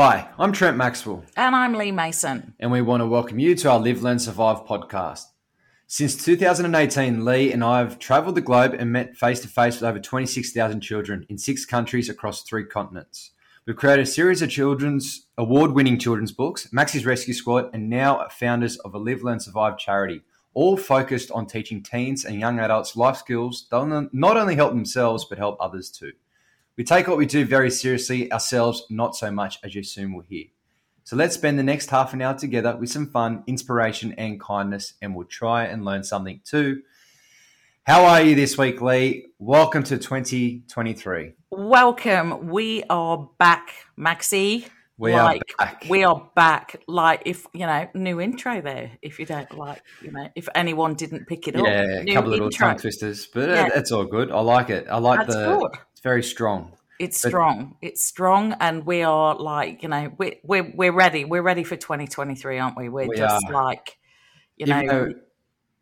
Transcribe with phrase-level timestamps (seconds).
[0.00, 2.54] Hi, I'm Trent Maxwell, And I'm Lee Mason.
[2.60, 5.24] and we want to welcome you to our Live, Learn, Survive podcast.
[5.88, 9.90] Since 2018, Lee and I have traveled the globe and met face to face with
[9.90, 13.32] over 26,000 children in six countries across three continents.
[13.66, 18.18] We've created a series of children's award winning children's books, Maxie's Rescue Squad, and now
[18.18, 20.22] are founders of a Live, Learn, Survive charity,
[20.54, 24.70] all focused on teaching teens and young adults life skills that will not only help
[24.70, 26.12] themselves but help others too.
[26.78, 30.22] We take what we do very seriously, ourselves not so much, as you soon will
[30.22, 30.44] hear.
[31.02, 34.94] So let's spend the next half an hour together with some fun, inspiration, and kindness,
[35.02, 36.82] and we'll try and learn something too.
[37.82, 39.26] How are you this week, Lee?
[39.40, 41.32] Welcome to 2023.
[41.50, 42.46] Welcome.
[42.46, 44.68] We are back, Maxie.
[44.98, 45.84] We like, are back.
[45.88, 46.76] We are back.
[46.86, 48.92] Like, if, you know, new intro there.
[49.02, 51.66] If you don't like, you know, if anyone didn't pick it up.
[51.66, 53.68] yeah, a new couple of little tongue twisters, but Yeah.
[53.74, 54.30] it's all good.
[54.30, 54.86] I like it.
[54.88, 55.58] I like That's the.
[55.58, 55.78] good.
[55.98, 56.74] It's very strong.
[57.00, 57.74] It's But- strong.
[57.82, 61.24] It's strong, and we are like, you know, we we're we're ready.
[61.24, 62.88] We're ready for 2023, aren't we?
[62.88, 63.52] We're We just are.
[63.52, 63.98] like,
[64.56, 65.14] you know, even though,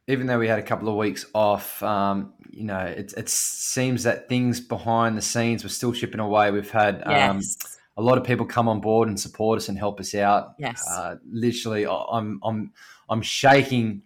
[0.08, 4.04] even though we had a couple of weeks off, um, you know, it, it seems
[4.04, 6.50] that things behind the scenes were still chipping away.
[6.50, 7.42] We've had um,
[7.98, 10.54] a lot of people come on board and support us and help us out.
[10.58, 12.72] yes, Uh, literally, I'm I'm
[13.10, 14.02] I'm shaking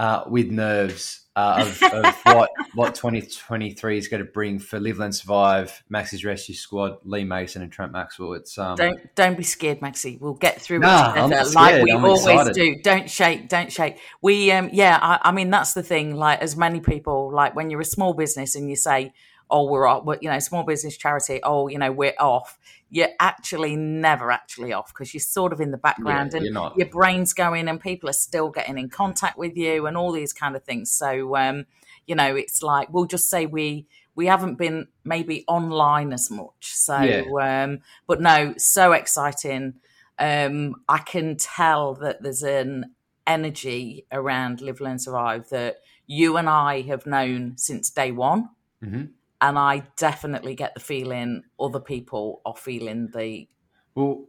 [0.00, 4.98] uh, with nerves uh, of, of what what 2023 is going to bring for Live
[4.98, 8.32] and Survive, Max's Rescue Squad, Lee Mason, and Trent Maxwell.
[8.32, 10.16] It's um, don't don't be scared, Maxie.
[10.18, 12.54] We'll get through Nah, it together, like we I'm always excited.
[12.54, 12.76] do.
[12.82, 13.98] Don't shake, don't shake.
[14.22, 16.16] We um yeah, I, I mean that's the thing.
[16.16, 19.12] Like as many people, like when you're a small business and you say,
[19.50, 21.40] "Oh, we're off," you know, small business charity.
[21.42, 22.58] Oh, you know, we're off.
[22.90, 26.88] You're actually never actually off because you're sort of in the background yeah, and your
[26.88, 30.56] brain's going and people are still getting in contact with you and all these kind
[30.56, 30.90] of things.
[30.90, 31.66] So um,
[32.06, 36.74] you know, it's like we'll just say we we haven't been maybe online as much.
[36.74, 37.62] So Yeah.
[37.64, 39.74] um but no, so exciting.
[40.18, 42.94] Um I can tell that there's an
[43.26, 48.48] energy around Live Learn Survive that you and I have known since day one.
[48.82, 49.10] Mhm.
[49.40, 53.48] And I definitely get the feeling other people are feeling the
[53.94, 54.26] Well,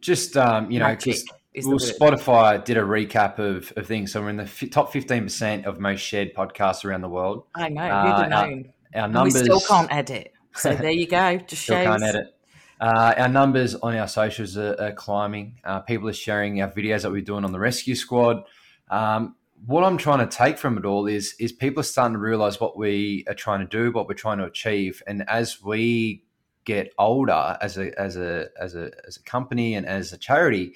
[0.00, 1.28] just um, you know, just
[1.64, 1.78] well.
[1.78, 4.12] Spotify did a recap of, of things.
[4.12, 7.44] So we're in the f- top 15% of most shared podcasts around the world.
[7.56, 8.72] I know, uh, who'd our have known?
[8.94, 10.32] Our And numbers we still can't edit.
[10.54, 11.36] So there you go.
[11.46, 11.86] Just Still shows.
[11.86, 12.34] can't edit.
[12.80, 15.58] Uh, our numbers on our socials are, are climbing.
[15.64, 18.44] Uh, people are sharing our videos that we're doing on the rescue squad.
[18.88, 19.34] Um,
[19.66, 22.60] what I'm trying to take from it all is is people are starting to realize
[22.60, 26.24] what we are trying to do, what we're trying to achieve, and as we
[26.64, 30.74] get older as a as a as a as a company and as a charity,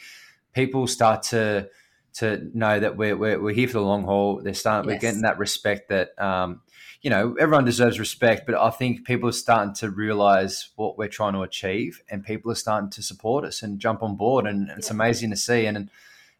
[0.52, 1.68] people start to
[2.14, 4.40] to know that we're we're, we're here for the long haul.
[4.42, 6.60] They're starting we're getting that respect that um,
[7.02, 11.08] you know everyone deserves respect, but I think people are starting to realize what we're
[11.08, 14.68] trying to achieve, and people are starting to support us and jump on board, and
[14.70, 14.94] it's Yeah.
[14.94, 15.66] amazing to see.
[15.66, 15.90] And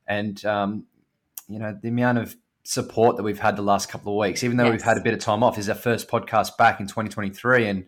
[0.07, 0.87] and um,
[1.49, 4.57] you know the amount of support that we've had the last couple of weeks, even
[4.57, 7.67] though we've had a bit of time off, is our first podcast back in 2023,
[7.69, 7.85] and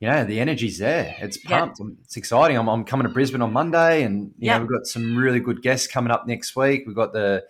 [0.00, 1.14] you know the energy's there.
[1.20, 1.80] It's pumped.
[2.04, 2.56] It's exciting.
[2.56, 4.54] I'm, I'm coming to Brisbane on Monday, and you Yeah.
[4.58, 6.84] know we've got some really good guests coming up next week.
[6.86, 7.44] We've got the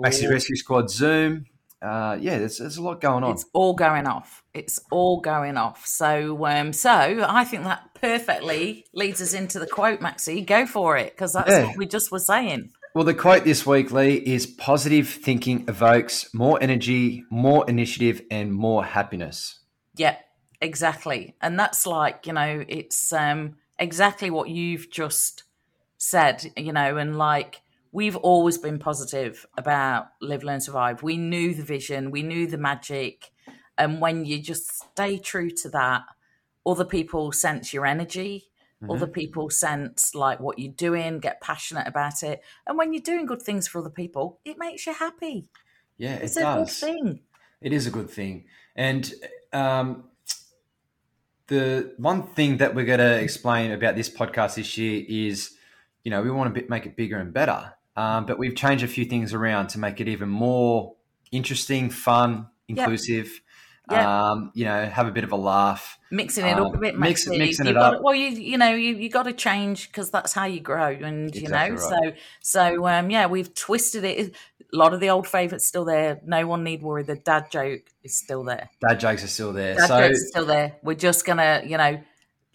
[0.00, 1.46] Maxi Rescue Squad Zoom.
[1.80, 3.32] Uh, yeah, there's, there's a lot going on.
[3.32, 4.44] It's all going off.
[4.54, 5.84] It's all going off.
[5.84, 10.42] So, um, so I think that perfectly leads us into the quote, Maxie.
[10.42, 11.66] Go for it, because that's Yeah.
[11.66, 12.70] what we just were saying.
[12.94, 18.52] Well, the quote this week, Lee, is positive thinking evokes more energy, more initiative, and
[18.52, 19.60] more happiness.
[19.96, 20.16] Yeah,
[20.60, 21.34] exactly.
[21.40, 25.44] And that's like, you know, it's um, exactly what you've just
[25.96, 31.02] said, you know, and like we've always been positive about Live, Learn, Survive.
[31.02, 33.30] We knew the vision, we knew the magic.
[33.78, 36.02] And when you just stay true to that,
[36.66, 38.50] other people sense your energy.
[38.82, 38.90] Mm-hmm.
[38.90, 42.42] Other people sense like what you're doing, get passionate about it.
[42.66, 45.46] And when you're doing good things for other people, it makes you happy.
[45.98, 46.80] Yeah, It's it a does.
[46.80, 47.20] good thing.
[47.60, 48.46] It is a good thing.
[48.74, 49.12] And
[49.52, 50.04] um,
[51.46, 55.54] the one thing that we're going to explain about this podcast this year is,
[56.02, 57.74] you know, we want to make it bigger and better.
[57.94, 60.96] Um, but we've changed a few things around to make it even more
[61.30, 63.26] interesting, fun, inclusive.
[63.26, 63.42] Yep.
[63.88, 65.98] Um, you know, have a bit of a laugh.
[66.10, 68.00] mixing it up Um, a bit, mix- mixing it up.
[68.02, 71.34] well, you you know you you got to change because that's how you grow, and
[71.34, 72.14] you Exactly know right.
[72.14, 74.34] so so um yeah we've twisted it.
[74.72, 76.20] A lot of the old favourites still there.
[76.24, 77.02] No one need worry.
[77.02, 78.70] The dad joke is still there.
[78.80, 79.74] Dad jokes are still there.
[79.74, 80.76] Dad so joke's is still there.
[80.82, 82.00] We're just gonna you know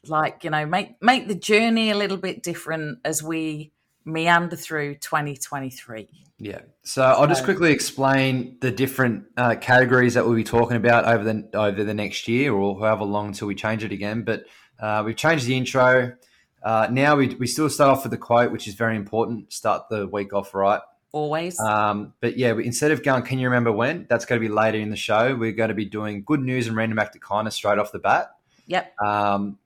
[0.07, 3.71] like you know make make the journey a little bit different as we
[4.05, 6.07] meander through 2023.
[6.39, 6.61] Yeah.
[6.87, 11.21] So I'll just quickly explain the different uh, categories that we'll be talking about over
[11.21, 14.23] the over the next year or however long until we change it again.
[14.23, 14.45] But
[14.79, 16.15] uh, we've changed the intro.
[16.63, 19.51] Uh, now we, we still start off with the quote, which is very important.
[19.51, 20.79] Start the week off right.
[21.11, 21.59] Always.
[21.59, 24.05] Um, but yeah, we, instead of going, can you remember when?
[24.09, 25.35] That's going to be later in the show.
[25.35, 27.99] We're going to be doing good news and random act of kindness straight off the
[27.99, 28.31] bat.
[28.65, 28.95] yep.
[29.01, 29.59] Um,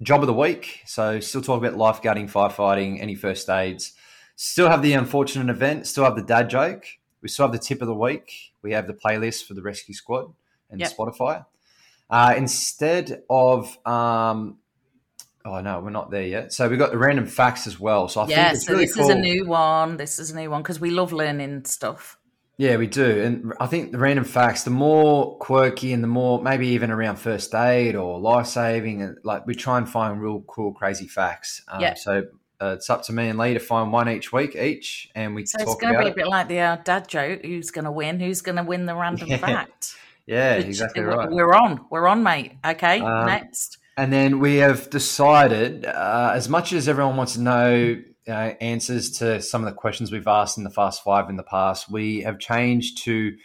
[0.00, 0.82] job of the week.
[0.86, 3.94] So still talk about lifeguarding, firefighting, any first aids.
[4.42, 5.86] Still have the unfortunate event.
[5.86, 6.86] Still have the dad joke.
[7.20, 8.54] We still have the tip of the week.
[8.62, 10.32] We have the playlist for the rescue squad
[10.70, 10.96] and Yep.
[10.96, 11.44] Spotify.
[12.08, 14.56] Uh, instead of, um,
[15.44, 16.54] oh no, we're not there yet.
[16.54, 18.08] So we've got the random facts as well.
[18.08, 19.10] So I think Yeah, it's so really this cool.
[19.10, 19.98] is a new one.
[19.98, 22.16] This is a new one because we love learning stuff.
[22.56, 23.20] Yeah, we do.
[23.22, 27.16] And I think the random facts, the more quirky and the more maybe even around
[27.16, 31.60] first aid or life saving, and like we try and find real cool, crazy facts.
[31.68, 31.92] Um, Yeah.
[31.92, 32.22] So
[32.60, 35.46] uh, it's up to me and Lee to find one each week each, and we
[35.46, 37.44] So it's going to be a bit like the uh, dad joke.
[37.44, 38.20] Who's going to win?
[38.20, 39.36] Who's going to win the random Yeah.
[39.38, 39.94] fact?
[40.26, 41.30] Yeah, Which- exactly we're- right.
[41.30, 41.86] We're on.
[41.90, 42.52] We're on, mate.
[42.64, 43.78] Okay, Um, next.
[43.96, 49.10] And then we have decided, uh, as much as everyone wants to know uh, answers
[49.18, 52.20] to some of the questions we've asked in the Fast Five in the past, we
[52.22, 53.36] have changed to.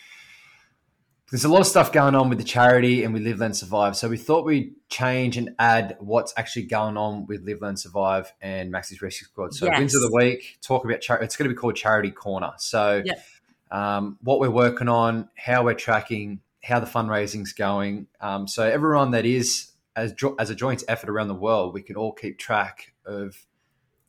[1.32, 3.98] There's a lot of stuff going on with the charity and with Live Learn Survive.
[3.98, 8.32] So we thought we'd change and add what's actually going on with Live Learn Survive
[8.42, 9.56] and Max's Rescue Squad.
[9.56, 9.80] So Yes.
[9.80, 11.26] wins of the week, talk about charity.
[11.26, 12.52] It's going to be called Charity Corner.
[12.58, 13.20] So Yep.
[13.72, 18.06] um, what we're working on, how we're tracking, how the fundraising's going.
[18.22, 21.96] Um, so everyone that is as as a joint effort around the world, we can
[21.96, 23.48] all keep track of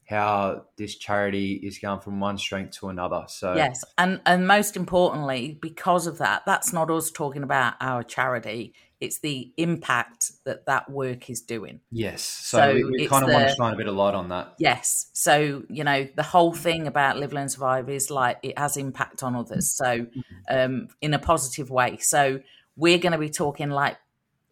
[0.07, 3.25] how this charity is going from one strength to another.
[3.29, 8.03] So Yes, and and most importantly, because of that, that's not us talking about our
[8.03, 8.73] charity.
[8.99, 11.81] It's the impact that that work is doing.
[11.91, 14.31] yes, so, So we, we kind of want to shine a bit of light on
[14.31, 14.55] that.
[14.59, 15.11] Yes.
[15.13, 19.23] So, you know, the whole thing about Live, Learn, Survive is like it has impact
[19.23, 19.71] on others.
[19.71, 20.07] So,
[20.49, 21.99] um, in a positive way.
[21.99, 22.41] So,
[22.77, 23.99] we're going to be talking like,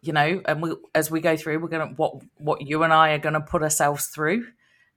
[0.01, 2.93] you know, and we, as we go through, we're going to, what, what you and
[2.93, 4.45] I are going to put ourselves through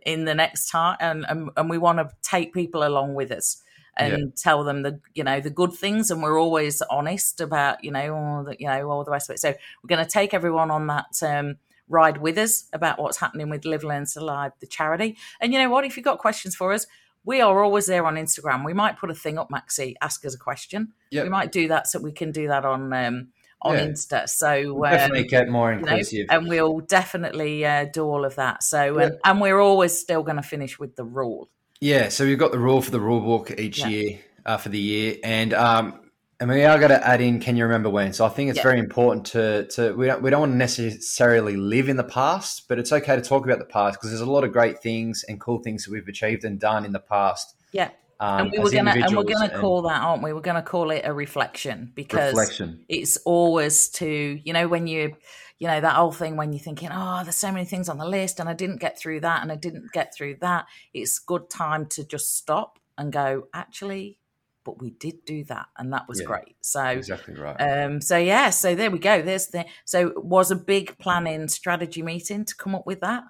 [0.04, 0.96] in the next time.
[1.00, 3.62] And, and, and we want to take people along with us
[3.96, 6.10] and tell them the, you know, the good things.
[6.10, 9.34] And we're always honest about, you know, all the, you know, all the rest of
[9.34, 9.40] it.
[9.40, 11.56] So, we're going to take everyone on that, um,
[11.88, 15.16] ride with us about what's happening with Live Learn Survive, the charity.
[15.40, 15.84] And you know what?
[15.84, 16.86] If you've got questions for us,
[17.24, 18.64] we are always there on Instagram.
[18.64, 20.92] We might put a thing up, Maxi, ask us a question.
[21.10, 21.24] Yep.
[21.24, 23.28] We might do that so we can do that on um,
[23.62, 23.87] on Yeah.
[23.87, 24.28] Insta.
[24.28, 26.26] So We'll um, definitely get more you know, inclusive.
[26.31, 28.62] and we'll definitely uh, do all of that.
[28.62, 29.05] So Yeah.
[29.06, 31.49] and, and we're always still going to finish with the rule.
[31.81, 33.88] Yeah, so we've got the rule for the rule book each Yeah.
[33.88, 36.00] year uh, for the year, and um,
[36.40, 37.38] and we are going to add in.
[37.40, 38.12] Can you remember when?
[38.12, 41.56] So I think it's very important to to we don't we don't want to necessarily
[41.56, 44.31] live in the past, but it's okay to talk about the past because there's a
[44.31, 47.55] lot of great things and cool things that we've achieved and done in the past.
[47.72, 47.90] Yeah.
[48.20, 50.32] Um, and we were gonna and we're gonna call that, aren't we?
[50.32, 52.85] We're gonna call it a reflection because reflection.
[52.88, 55.15] it's always to you know when you
[55.59, 58.05] you know that whole thing when you're thinking oh there's so many things on the
[58.06, 61.50] list and i didn't get through that and i didn't get through that it's good
[61.50, 64.19] time to just stop and go actually
[64.62, 66.26] but we did do that and that was Yeah.
[66.26, 67.56] great so Exactly right.
[67.56, 71.49] um so yeah so there we go there's the so it was a big planning
[71.49, 73.25] strategy meeting to come up with that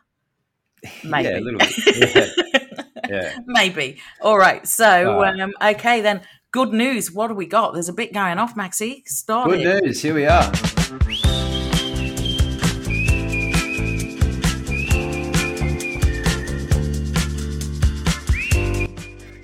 [1.05, 2.46] maybe Yeah, a little bit.
[2.50, 2.58] Yeah,
[3.08, 3.37] yeah.
[3.46, 6.20] maybe all right so Uh, um okay then
[6.50, 9.85] good news what do we got there's a bit going off maxi start Good it.
[9.85, 10.02] news.
[10.02, 10.50] Here we are.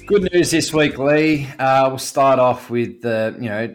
[0.07, 1.49] Good news this week, Lee.
[1.59, 3.75] Uh, we'll start off with the you know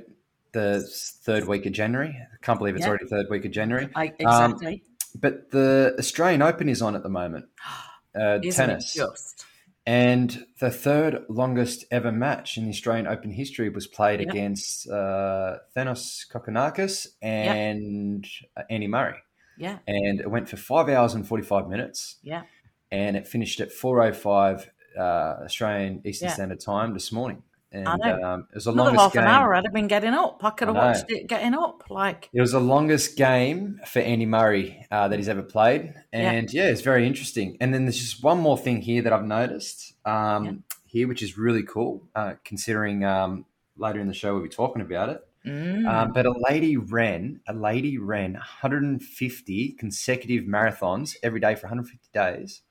[0.52, 0.88] the
[1.24, 2.10] third week of January.
[2.10, 2.90] I can't believe it's Yeah.
[2.90, 3.90] already third week of January.
[3.96, 4.84] I, exactly
[5.20, 7.46] But the Australian Open is on at the moment.
[8.20, 8.92] Uh, tennis.
[8.92, 9.46] just
[9.90, 14.30] And the third longest ever match in the Australian Open history was played Yep.
[14.30, 18.24] against uh, Thanos Kokkinakis and
[18.56, 19.18] uh, Andy Murray.
[19.58, 22.20] yeah And it went for five hours and 45 minutes.
[22.22, 22.44] yeah
[22.92, 25.02] And it finished at 4.05 uh,
[25.48, 26.34] Australian Eastern Yeah.
[26.36, 27.42] Standard Time this morning.
[27.72, 29.22] And um, it was the another longest half game.
[29.24, 31.84] an hour i'd have been getting up i could have I watched it getting up
[31.92, 36.32] like It was the longest game for Andy Murray uh, that he's ever played, Yeah.
[36.32, 36.66] and yeah.
[36.70, 37.58] it's very interesting.
[37.62, 40.52] And then there's just one more thing here that I've noticed um, Yeah.
[40.88, 43.46] here, which is really cool, uh, considering um,
[43.78, 45.22] later in the show we'll be talking about it.
[45.46, 51.68] mm, Um, but a lady ran, a lady ran 150 consecutive marathons every day for
[51.68, 52.62] 150 days,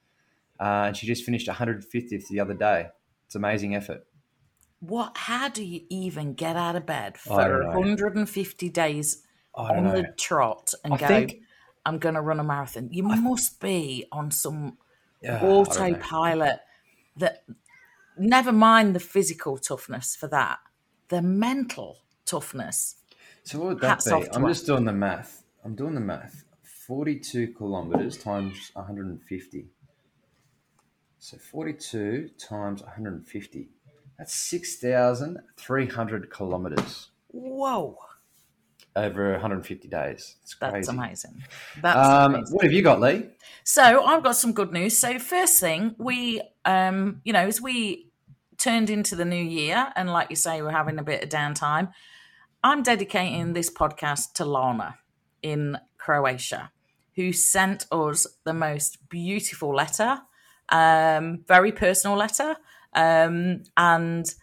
[0.60, 2.88] uh, and she just finished 150th the other day.
[3.26, 4.06] It's amazing effort.
[4.80, 9.22] What how do you even get out of bed for 150 days
[9.56, 9.92] I on know.
[9.96, 11.42] the trot and I go think-
[11.84, 14.78] i'm going to run a marathon you must be on some
[15.22, 15.60] Yeah, I don't know.
[15.60, 16.60] autopilot
[17.16, 17.44] that
[18.16, 20.58] never mind the physical toughness for that
[21.08, 22.96] the mental toughness
[23.42, 24.12] So what would that Hats be?
[24.12, 25.42] off I'm just doing the math.
[25.64, 26.44] I'm doing the math.
[26.86, 29.66] 42 kilometers times 150.
[31.18, 33.68] So 42 times 150.
[34.18, 37.96] That's 6,300 kilometers Whoa,
[38.96, 40.36] over 150 days.
[40.42, 40.72] It's crazy.
[40.74, 41.42] that's amazing.
[41.80, 42.54] That's Um, amazing.
[42.56, 43.28] what have you got, Lee?
[43.64, 44.98] So I've got some good news.
[44.98, 48.10] So first thing, we, um, you know, as we
[48.56, 51.92] turned into the new year, and like you say, we're having a bit of downtime.
[52.64, 54.96] I'm dedicating this podcast to Lana
[55.42, 56.72] in Croatia,
[57.14, 60.22] who sent us the most beautiful letter,
[60.70, 62.56] um, very personal letter,
[62.94, 64.34] um, and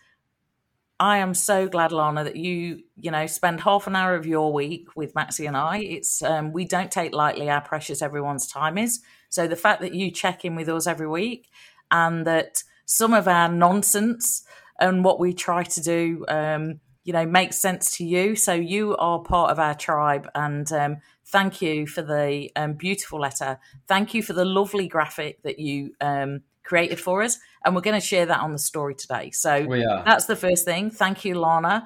[0.99, 4.53] I am so glad, Lana, that you you know spend half an hour of your
[4.53, 5.79] week with Maxie and I.
[5.79, 9.01] It's um, we don't take lightly how precious everyone's time is.
[9.29, 11.49] So the fact that you check in with us every week,
[11.91, 14.45] and that some of our nonsense
[14.79, 18.35] and what we try to do, um, you know, makes sense to you.
[18.35, 23.19] So you are part of our tribe, and um, thank you for the um, beautiful
[23.19, 23.59] letter.
[23.87, 27.99] Thank you for the lovely graphic that you um, created for us, and we're going
[27.99, 29.31] to share that on the story today.
[29.31, 29.65] So
[30.03, 30.91] that's the first thing.
[30.91, 31.85] Thank you, Lana.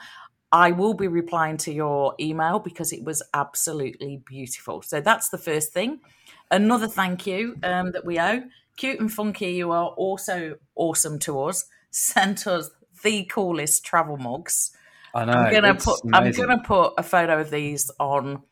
[0.52, 4.82] I will be replying to your email because it was absolutely beautiful.
[4.82, 6.00] So that's the first thing.
[6.50, 8.42] Another thank you um, that we owe.
[8.76, 12.72] Cute and Funky, you are also awesome to us, sent us
[13.04, 14.72] the coolest travel mugs.
[15.14, 15.34] I know.
[15.34, 18.44] I'm gonna put I'm gonna put a photo of these on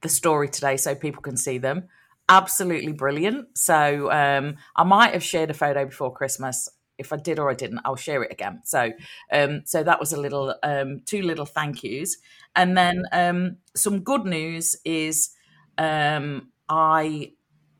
[0.00, 1.88] the story today so people can see them.
[2.28, 3.56] Absolutely brilliant.
[3.58, 6.68] So um, I might have shared a photo before Christmas.
[6.96, 8.60] If I did or I didn't, I'll share it again.
[8.64, 8.92] So
[9.30, 12.16] um, so that was a little um, two little thank yous,
[12.56, 15.30] and then um, some good news is
[15.76, 17.32] um, I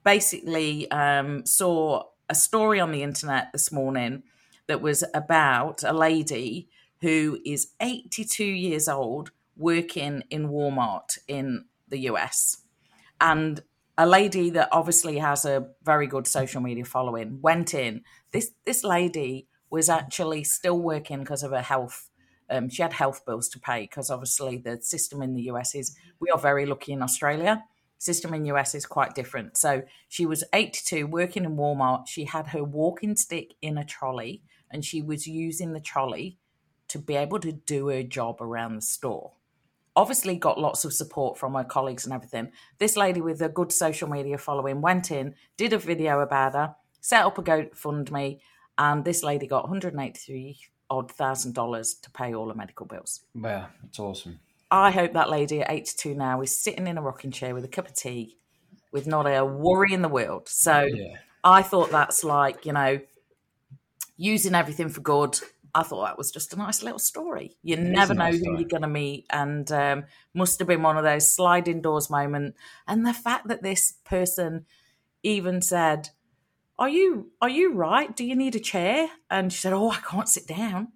[0.04, 4.24] basically um, saw a story on the internet this morning
[4.66, 6.68] that was about a lady
[7.00, 12.58] who is 82 years old working in Walmart in the US.
[13.20, 13.62] And
[13.96, 18.02] a lady that obviously has a very good social media following went in.
[18.32, 22.10] This this lady was actually still working because of her health.
[22.50, 25.96] Um, she had health bills to pay because obviously the system in the US is
[26.20, 27.64] we are very lucky in Australia.
[27.98, 29.56] System in US is quite different.
[29.56, 32.08] So she was 82, working in Walmart.
[32.08, 36.38] She had her walking stick in a trolley, and she was using the trolley
[36.88, 39.32] to be able to do her job around the store
[39.96, 42.50] obviously got lots of support from her colleagues and everything.
[42.78, 46.74] This lady with a good social media following went in, did a video about her,
[47.00, 48.40] set up a GoFundMe,
[48.78, 50.58] and this lady got 183
[50.90, 53.20] odd thousand dollars to pay all her medical bills.
[53.34, 54.40] Wow, that's awesome.
[54.70, 57.68] I hope that lady at 82 now is sitting in a rocking chair with a
[57.68, 58.36] cup of tea
[58.92, 60.48] with not a worry in the world.
[60.48, 61.16] So Yeah.
[61.42, 63.00] I thought that's like, you know,
[64.16, 65.38] using everything for good.
[65.74, 67.56] I thought that was just a nice little story.
[67.62, 68.58] You never know nice who story.
[68.60, 72.54] you're going to meet, and um, must have been one of those sliding doors moment.
[72.86, 74.66] And the fact that this person
[75.22, 76.10] even said,
[76.78, 78.14] "Are you are you right?
[78.14, 80.88] Do you need a chair?" And she said, "Oh, I can't sit down."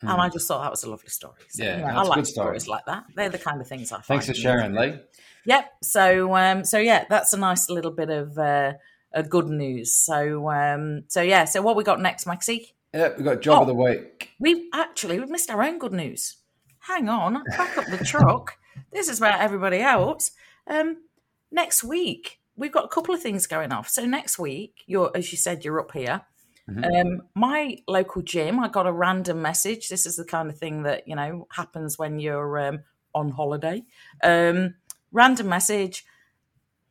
[0.00, 1.34] And I just thought that was a lovely story.
[1.48, 1.68] So, Hmm.
[1.68, 2.46] Yeah, you know, that's I a like good story.
[2.46, 3.04] stories like that.
[3.16, 4.04] They're the kind of things I find.
[4.06, 5.00] Thanks for sharing, Lee.
[5.44, 5.64] Yep.
[5.82, 8.74] So um so yeah, that's a nice little bit of uh,
[9.12, 9.96] a good news.
[9.96, 12.74] So um so yeah, so what we got next, Maxie?
[12.94, 13.60] Yep, we've got job Oh.
[13.62, 14.30] of the week.
[14.38, 16.36] We've actually we've missed our own good news.
[16.80, 18.56] Hang on, back up the truck.
[18.92, 20.30] This is about everybody else.
[20.66, 20.98] Um
[21.50, 23.88] next week we've got a couple of things going off.
[23.88, 26.22] So next week, you're as you said, you're up here.
[26.84, 29.88] Um, my local gym, I got a random message.
[29.88, 32.80] This is the kind of thing that you know happens when you're um,
[33.14, 33.84] on holiday.
[34.22, 34.74] Um,
[35.12, 36.04] random message.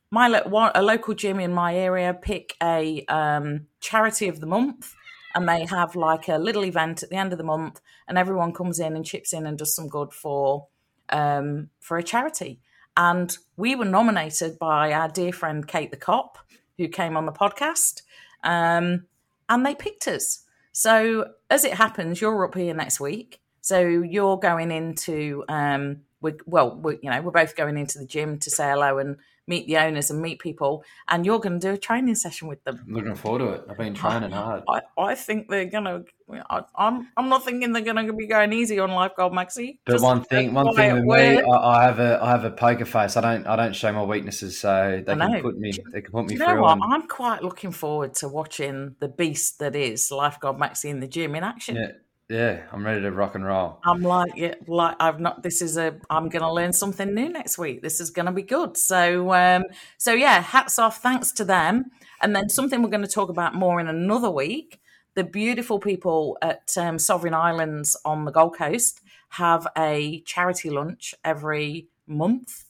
[0.10, 4.96] My lo- a local gym in my area pick a um, charity of the month,
[5.38, 8.54] and they have like a little event at the end of the month, and everyone
[8.54, 10.68] comes in and chips in and does some good for
[11.10, 12.60] um, for a charity.
[12.98, 16.40] And we were nominated by our dear friend Kate the Cop,
[16.80, 18.02] who came on the podcast,
[18.44, 19.06] um,
[19.48, 20.44] and they picked us.
[20.72, 23.40] So as it happens, you're up here next week.
[23.62, 28.08] So you're going into um, we well, we, you know, we're both going into the
[28.08, 29.18] gym to say hello and
[29.48, 32.64] meet the owners and meet people, and you're going to do a training session with
[32.64, 32.84] them.
[32.86, 33.66] I'm looking forward to it.
[33.70, 34.64] I've been training hard.
[34.68, 36.04] I, I think they're gonna.
[36.50, 39.80] I, I'm I'm not thinking they're gonna be going easy on Lifeguard Maxi.
[39.86, 41.42] But Just one thing, one thing with me.
[41.42, 43.16] I, I have a, I have a poker face.
[43.16, 46.26] I don't, I don't show my weaknesses, so they can put me, they can put
[46.26, 46.62] me you know through.
[46.62, 46.80] what?
[46.82, 51.36] I'm quite looking forward to watching the beast that is Lifeguard Maxi in the gym
[51.36, 51.78] in action.
[51.78, 51.92] yeah,
[52.30, 53.80] yeah, I'm ready to rock and roll.
[53.86, 55.44] I'm like, yeah, like I've not.
[55.44, 55.96] This is a.
[56.10, 57.82] I'm going to learn something new next week.
[57.82, 58.78] This is going to be good.
[58.78, 59.64] So, um,
[59.98, 61.02] so yeah, hats off.
[61.02, 61.92] Thanks to them.
[62.22, 64.82] And then something we're going to talk about more in another week.
[65.14, 71.16] The beautiful people at um, Sovereign Islands on the Gold Coast have a charity lunch
[71.24, 72.66] every month,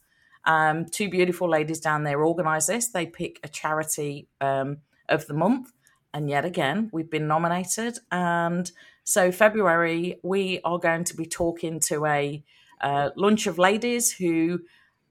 [0.48, 2.88] Um, two beautiful ladies down there organise this.
[2.88, 4.78] They pick a charity um,
[5.10, 5.74] of the month,
[6.18, 8.00] and yet again, we've been nominated.
[8.12, 8.72] And
[9.04, 12.44] so, February, we are going to be talking to a
[12.82, 14.62] uh, lunch of ladies who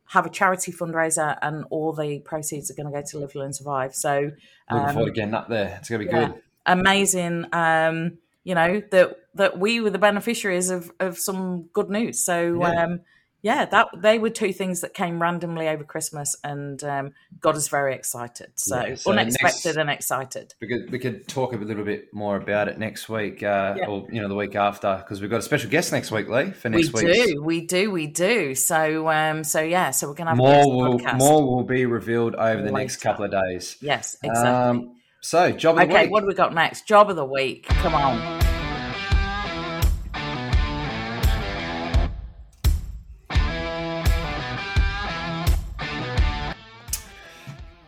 [0.06, 3.52] have a charity fundraiser, and all the proceeds are going to go to Live, Learn,
[3.52, 3.94] Survive.
[3.94, 4.32] So,
[4.68, 5.76] looking forward to getting up there.
[5.78, 6.42] It's going to be yeah, good.
[6.66, 7.46] amazing.
[7.52, 12.25] Um, you know that that we were the beneficiaries of of some good news.
[12.25, 12.62] So.
[12.62, 12.82] Yeah.
[12.82, 13.00] Um,
[13.46, 17.68] yeah, that they were two things that came randomly over Christmas and um, got us
[17.68, 18.50] very excited.
[18.56, 20.54] So, Yeah, so unexpected next- and excited.
[20.60, 23.86] We could, we could talk a little bit more about it next week, uh, Yeah.
[23.86, 26.50] or you know the week after, because we've got a special guest next week, Lee,
[26.50, 27.04] for next week.
[27.06, 28.56] we do, we do, we do.
[28.56, 32.60] So, um, so yeah, so we're gonna have More will more will be revealed over
[32.62, 33.76] the next couple of days.
[33.80, 34.50] Yes, exactly.
[34.50, 36.10] Um, so job of the okay, week.
[36.10, 36.88] what do we got next?
[36.88, 37.68] Job of the week.
[37.68, 38.55] Come on.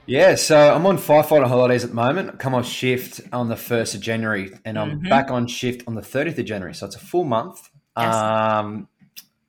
[0.09, 2.31] Yeah, so I'm on firefighter holidays at the moment.
[2.31, 5.09] I come off shift on the 1st of January and I'm Mhm.
[5.11, 6.75] back on shift on the 30th of January.
[6.75, 7.69] So it's a full month.
[7.95, 8.15] Yes.
[8.15, 8.89] Um,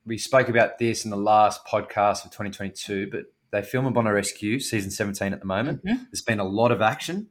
[0.04, 4.10] we spoke about this in the last podcast of 2022, but they film a Bondi
[4.10, 5.82] Rescue season 17 at the moment.
[5.82, 6.06] Mhm.
[6.12, 7.28] There's been a lot of action.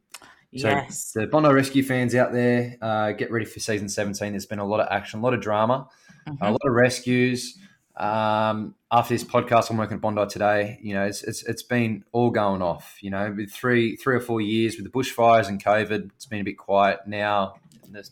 [0.58, 1.12] So yes.
[1.14, 4.32] the Bondi Rescue fans out there, uh, get ready for season 17.
[4.34, 5.88] There's been a lot of action, a lot of drama,
[6.26, 6.42] a Mhm.
[6.42, 7.60] lot of rescues.
[8.00, 10.80] Um, after this podcast, I'm working at Bondi today.
[10.82, 12.98] You know, it's, it's it's been all going off.
[13.02, 16.42] You know, with three three or four years with the bushfires and COVID, it's been
[16.42, 17.02] a bit quiet.
[17.06, 17.56] Now,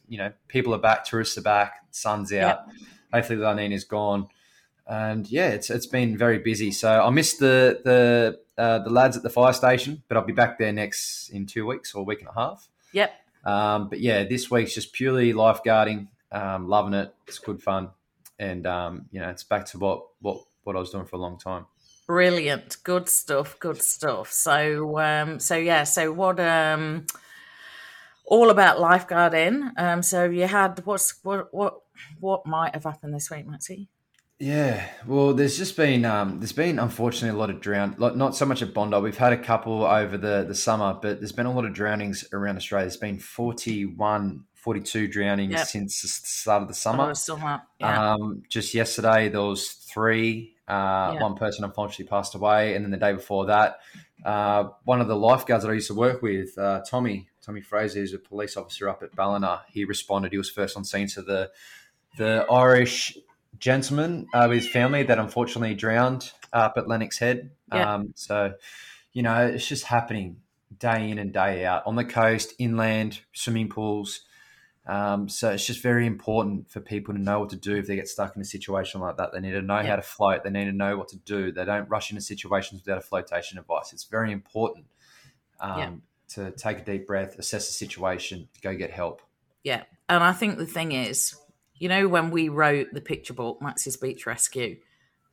[0.07, 2.65] you know, people are back, tourists are back, sun's out.
[3.13, 4.27] Hopefully, the Nina's gone,
[4.85, 6.71] and yeah, it's it's been very busy.
[6.71, 10.33] So I missed the the uh, the lads at the fire station, but I'll be
[10.33, 12.67] back there next in two weeks or a week and a half.
[12.91, 13.11] Yep.
[13.45, 16.07] Um, but yeah, this week's just purely lifeguarding.
[16.29, 17.13] Um, loving it.
[17.25, 17.91] It's good fun,
[18.39, 21.19] and um, you know, it's back to what what what I was doing for a
[21.19, 21.65] long time.
[22.07, 22.77] Brilliant.
[22.83, 23.59] Good stuff.
[23.59, 24.31] Good stuff.
[24.31, 25.83] So, um, so yeah.
[25.83, 26.39] So what?
[26.39, 27.05] Um,
[28.27, 29.71] all about lifeguarding.
[29.77, 31.79] Um, so you had what's what what
[32.19, 33.87] what might have happened this week, Maxie?
[34.39, 38.45] Yeah, well, there's just been um, there's been unfortunately a lot of drown, not so
[38.45, 38.99] much at Bondi.
[38.99, 42.23] We've had a couple over the the summer, but there's been a lot of drownings
[42.31, 42.85] around Australia.
[42.85, 45.67] There's been 41, 42 drownings Yep.
[45.67, 47.13] since the start of the summer.
[47.15, 47.61] summer.
[47.79, 48.11] Yeah.
[48.15, 50.55] Um, just yesterday, there was three.
[50.67, 51.21] Uh, Yeah.
[51.21, 53.79] One person unfortunately passed away, and then the day before that,
[54.25, 57.99] uh, one of the lifeguards that I used to work with, uh, Tommy Tommy Fraser,
[57.99, 60.33] who's a police officer up at Ballina, he responded.
[60.33, 61.49] He was first on scene to the
[62.17, 63.17] the Irish
[63.59, 67.51] gentleman uh, with his family that unfortunately drowned up at Lennox Head.
[67.73, 67.93] Yeah.
[67.93, 68.55] Um, so,
[69.13, 70.41] you know, it's just happening
[70.77, 74.21] day in and day out on the coast, inland, swimming pools.
[74.87, 77.95] Um, so it's just very important for people to know what to do if they
[77.95, 79.33] get stuck in a situation like that.
[79.33, 79.87] They need to know Yeah.
[79.87, 80.43] how to float.
[80.43, 81.51] They need to know what to do.
[81.51, 83.91] They don't rush into situations without a flotation device.
[83.91, 84.85] It's very important
[85.59, 85.91] um, Yeah.
[86.35, 89.21] to take a deep breath, assess the situation, go get help.
[89.63, 89.83] Yeah.
[90.07, 91.35] And I think the thing is,
[91.75, 94.77] you know, when we wrote the picture book, Max's Beach Rescue,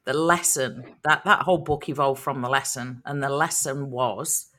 [0.04, 4.50] the lesson that that whole book evolved from the lesson, and the lesson was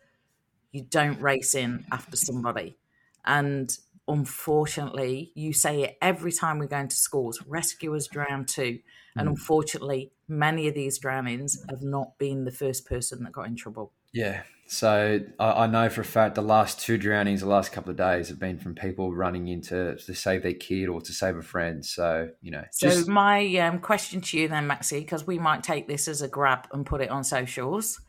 [0.72, 2.78] you don't race in after somebody.
[3.26, 3.78] And
[4.08, 8.80] unfortunately, you say it every time we go into schools rescuers drown too.
[9.18, 9.32] And Mm.
[9.32, 13.94] unfortunately, many of these drownings have not been the first person that got in trouble.
[14.12, 14.44] Yeah.
[14.68, 17.98] So I, I know for a fact the last two drownings, the last couple of
[17.98, 21.38] days, have been from people running into to to save their kid or to save
[21.38, 21.86] a friend.
[21.86, 25.64] So you know, So just my um, question to you then, Maxie, because we might
[25.64, 28.02] take this as a grab and put it on socials.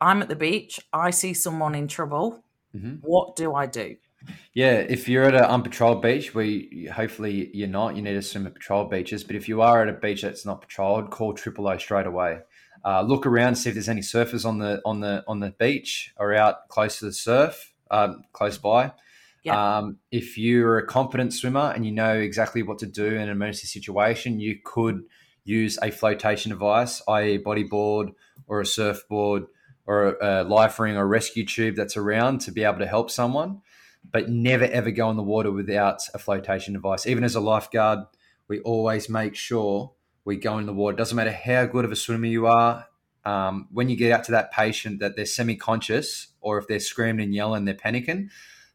[0.00, 0.80] I'm at the beach.
[0.92, 2.44] I see someone in trouble.
[2.74, 3.00] Mhm.
[3.02, 3.96] What do I do?
[4.54, 4.74] Yeah.
[4.74, 8.46] If you're at an unpatrolled beach, where you, hopefully you're not, you need to swim
[8.46, 9.24] at patrolled beaches.
[9.24, 12.40] But if you are at a beach that's not patrolled, call triple O straight away.
[12.84, 16.12] Uh, look around, see if there's any surfers on the on the on the beach
[16.18, 18.92] or out close to the surf, um, close by.
[19.44, 19.78] Yeah.
[19.78, 23.28] Um, if you're a competent swimmer and you know exactly what to do in an
[23.28, 25.02] emergency situation, you could
[25.44, 28.14] use a flotation device, i.e., bodyboard
[28.46, 29.46] or a surfboard
[29.86, 33.10] or a, a life ring or rescue tube that's around to be able to help
[33.10, 33.60] someone.
[34.10, 37.06] But never ever go in the water without a flotation device.
[37.06, 38.00] Even as a lifeguard,
[38.48, 39.92] we always make sure
[40.24, 40.96] we go in the water.
[40.96, 42.86] Doesn't matter how good of a swimmer you are.
[43.24, 47.24] Um, when you get out to that patient that they're semi-conscious or if they're screaming
[47.24, 48.28] and yelling, they're panicking,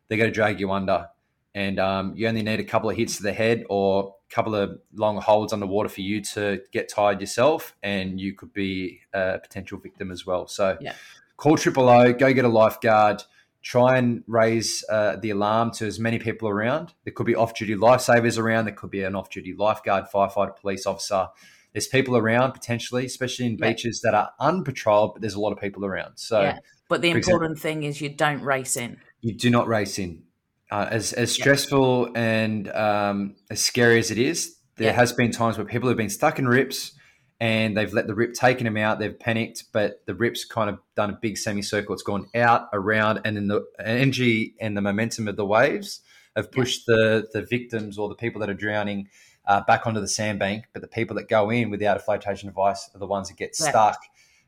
[0.07, 1.09] they're going to drag you under.
[1.53, 4.55] And um, you only need a couple of hits to the head or a couple
[4.55, 9.39] of long holds underwater for you to get tired yourself, and you could be a
[9.39, 10.47] potential victim as well.
[10.47, 10.93] So, Yeah.
[11.35, 13.23] call triple O, go get a lifeguard,
[13.67, 16.93] try and raise uh, the alarm to as many people around.
[17.03, 20.55] There could be off duty lifesavers around, there could be an off duty lifeguard, firefighter,
[20.55, 21.27] police officer.
[21.73, 23.67] there's people around potentially, especially in Yeah.
[23.67, 26.13] beaches that are unpatrolled, but there's a lot of people around.
[26.15, 26.57] So Yeah.
[26.87, 28.97] But the for example- important thing is you don't race in.
[29.21, 30.23] you do not race in.
[30.71, 35.57] Uh, as as stressful and um, as scary as it is, there has been times
[35.57, 36.93] where people have been stuck in rips
[37.39, 38.99] and they've let the rip taken them out.
[38.99, 41.93] They've panicked, but the rip's kind of done a big semicircle.
[41.93, 46.01] It's gone out, around, and then the energy and the momentum of the waves
[46.35, 49.09] have pushed the the victims or the people that are drowning
[49.45, 50.65] uh, back onto the sandbank.
[50.73, 53.55] But the people that go in without a flotation device are the ones that get
[53.59, 53.69] Yeah.
[53.69, 53.99] stuck.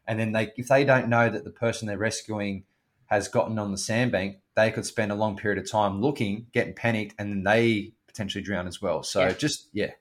[0.08, 2.64] And then they, if they don't know that the person they're rescuing
[3.06, 6.74] has gotten on the sandbank, they could spend a long period of time looking, getting
[6.74, 9.04] panicked, and then they potentially drown as well.
[9.04, 9.34] So Yeah.
[9.34, 9.92] just yeah,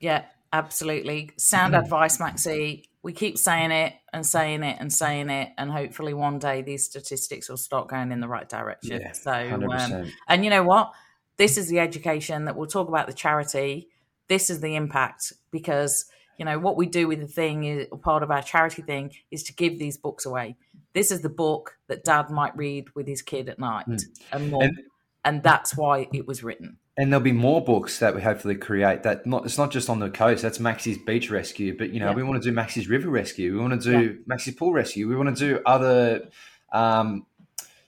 [0.00, 1.30] Yeah, absolutely.
[1.38, 1.84] Sound Mm-hmm.
[1.84, 2.84] advice, Maxi.
[3.02, 6.84] We keep saying it and saying it and saying it, and hopefully one day these
[6.84, 9.00] statistics will start going in the right direction.
[9.00, 10.92] yeah, so, um, and you know what?
[11.36, 13.88] This is the education that we'll talk about the charity.
[14.28, 16.04] This is the impact because
[16.38, 19.42] you know what we do with the thing is part of our charity thing is
[19.44, 20.56] to give these books away.
[20.92, 24.02] This is the book that Dad might read with his kid at night Mm.
[24.32, 24.78] and more, And-
[25.24, 26.78] and that's why it was written.
[26.96, 29.02] And there'll be more books that we hopefully create.
[29.02, 30.42] That not it's not just on the coast.
[30.42, 32.14] That's Maxi's beach rescue, but you know Yeah.
[32.14, 33.54] we want to do Maxi's river rescue.
[33.54, 35.08] We want to do Maxi's pool rescue.
[35.08, 36.28] We want to do other
[36.72, 37.24] um,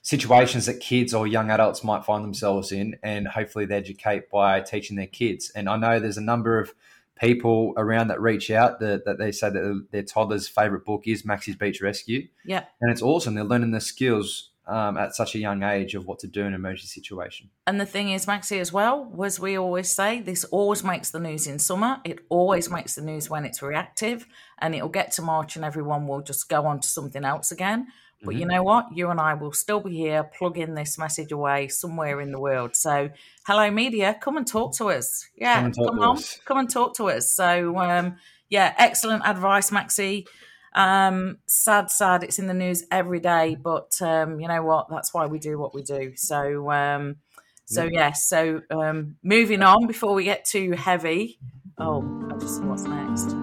[0.01, 4.61] situations that kids or young adults might find themselves in, and hopefully they educate by
[4.61, 5.51] teaching their kids.
[5.55, 6.73] And I know there's a number of
[7.19, 11.23] people around that reach out that, that they say that their toddler's favorite book is
[11.23, 13.35] Maxi's Beach Rescue, Yeah, and it's awesome.
[13.35, 16.47] They're learning the skills um, at such a young age of what to do in
[16.47, 17.49] an emergency situation.
[17.67, 21.19] And the thing is, Maxi, as well, as we always say, this always makes the
[21.19, 21.99] news in summer.
[22.03, 24.27] It always makes the news when it's reactive,
[24.59, 27.87] and it'll get to March, and everyone will just go on to something else again.
[28.23, 28.87] But you know what?
[28.91, 32.75] You and I will still be here plugging this message away somewhere in the world.
[32.75, 33.11] So,
[33.45, 35.27] hello, media, come and talk to us.
[35.35, 36.39] Yeah, Come and talk come to on, us.
[36.43, 37.31] come and talk to us.
[37.31, 38.15] So, um,
[38.49, 40.25] yeah, excellent advice, Maxi.
[40.75, 42.23] Um, sad, sad.
[42.23, 44.89] It's in the news every day, but um, you know what?
[44.89, 46.13] That's why we do what we do.
[46.17, 47.15] So, um,
[47.65, 48.27] so yes.
[48.27, 51.39] So, um, moving on before we get too heavy.
[51.77, 53.33] Oh, I just what's next?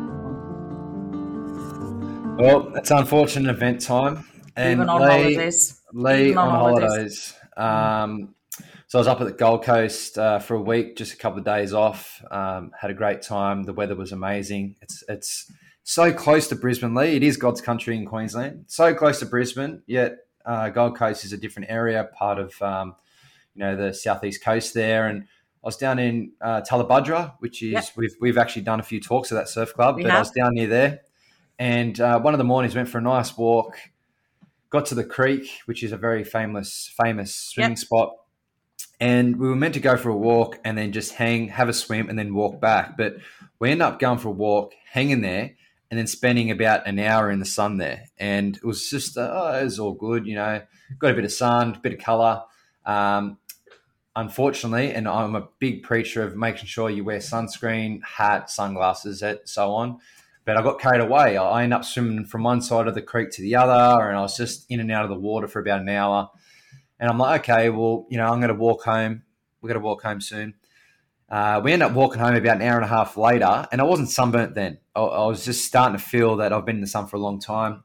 [2.38, 4.26] Well, it's unfortunate event time.
[4.54, 5.80] And Even on Lee, holidays.
[5.94, 7.34] Lee on, on holidays.
[7.56, 8.34] Um,
[8.88, 11.38] so I was up at the Gold Coast uh, for a week, just a couple
[11.38, 12.22] of days off.
[12.30, 13.62] Um, had a great time.
[13.62, 14.76] The weather was amazing.
[14.82, 15.50] It's it's
[15.84, 17.16] so close to Brisbane, Lee.
[17.16, 18.64] It is God's country in Queensland.
[18.68, 22.94] So close to Brisbane, yet uh, Gold Coast is a different area, part of um,
[23.54, 25.06] you know the southeast coast there.
[25.06, 27.84] And I was down in uh, Tallebudgera, which is Yep.
[27.96, 30.30] we've we've actually done a few talks at that surf club, We but I was
[30.30, 31.00] down near there.
[31.58, 33.76] And uh, one of the mornings went for a nice walk.
[34.70, 37.78] Got to the creek, which is a very famous famous swimming Yep.
[37.78, 38.16] spot,
[39.00, 41.72] and we were meant to go for a walk and then just hang, have a
[41.74, 42.96] swim, and then walk back.
[42.96, 43.16] But
[43.58, 45.52] we end up going for a walk, hanging there,
[45.92, 48.05] and then spending about an hour in the sun there.
[48.16, 50.62] And it was just, uh, oh, it was all good, you know.
[50.98, 52.44] Got a bit of sun, a bit of color.
[52.87, 53.37] Um,
[54.16, 59.72] unfortunately, and I'm a big preacher of making sure you wear sunscreen, hat, sunglasses, so
[59.74, 59.98] on.
[60.46, 61.37] But I got carried away.
[61.37, 64.22] I ended up swimming from one side of the creek to the other, and I
[64.22, 66.31] was just in and out of the water for about an hour.
[67.00, 69.24] And I'm like, okay, well, you know, I'm going to walk home.
[69.61, 70.55] We're going to walk home soon.
[71.32, 73.84] Uh, we ended up walking home about an hour and a half later, and I
[73.84, 74.76] wasn't sunburnt then.
[74.94, 77.20] I, I was just starting to feel that I've been in the sun for a
[77.20, 77.84] long time.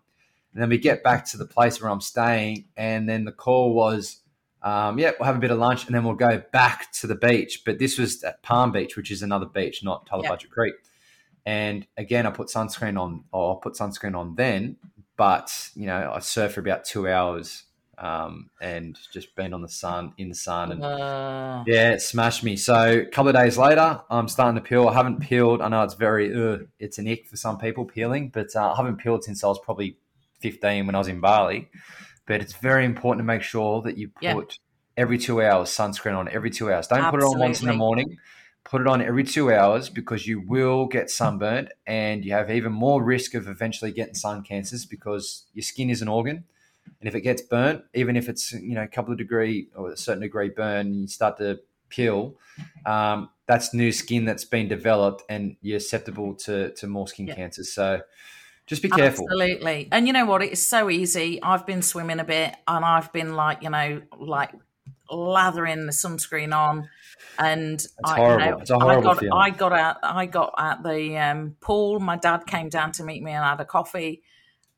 [0.51, 3.73] And then we get back to the place where I'm staying, and then the call
[3.73, 4.19] was,
[4.62, 7.15] um, yeah, we'll have a bit of lunch, and then we'll go back to the
[7.15, 7.62] beach.
[7.65, 10.75] But this was at Palm Beach, which is another beach, not Tallebudgera Creek.
[11.45, 13.23] And again, I put sunscreen on.
[13.31, 14.75] Or I put sunscreen on then,
[15.15, 17.63] but you know, I surfed for about two hours
[17.97, 22.43] um, and just been on the sun in the sun and Uh, yeah, it smashed
[22.43, 22.55] me.
[22.55, 24.88] So a couple of days later, I'm starting to peel.
[24.88, 25.62] I haven't peeled.
[25.62, 28.75] I know it's very, ugh, it's an ick for some people peeling, but uh, I
[28.75, 29.97] haven't peeled since I was probably
[30.41, 31.69] 15 when I was in Bali.
[32.27, 34.43] But it's very important to make sure that you put Yeah.
[34.95, 36.88] every two hours sunscreen on every two hours.
[36.88, 38.17] Don't put it on once in the morning.
[38.63, 42.73] Put it on every two hours because you will get sunburnt and you have even
[42.73, 46.43] more risk of eventually getting sun cancers because your skin is an organ.
[47.00, 49.91] And if it gets burnt, even if it's you know a couple of degree or
[49.91, 52.36] a certain degree burn, and you start to peel,
[52.86, 57.36] um, that's new skin that's been developed, and you're susceptible to to more skin Yeah.
[57.36, 57.71] cancers.
[57.71, 58.02] So
[58.67, 59.26] just be careful.
[59.26, 59.88] Absolutely.
[59.91, 60.41] And you know what?
[60.43, 61.41] It's so easy.
[61.41, 64.52] I've been swimming a bit and I've been like, you know, like
[65.10, 66.89] lathering the sunscreen on.
[67.39, 68.50] And I, you horrible.
[68.50, 69.41] know, It's a horrible I got, feeling.
[69.41, 72.00] I got out, I got at the um, pool.
[72.02, 74.21] My dad came down to meet me and I had a coffee.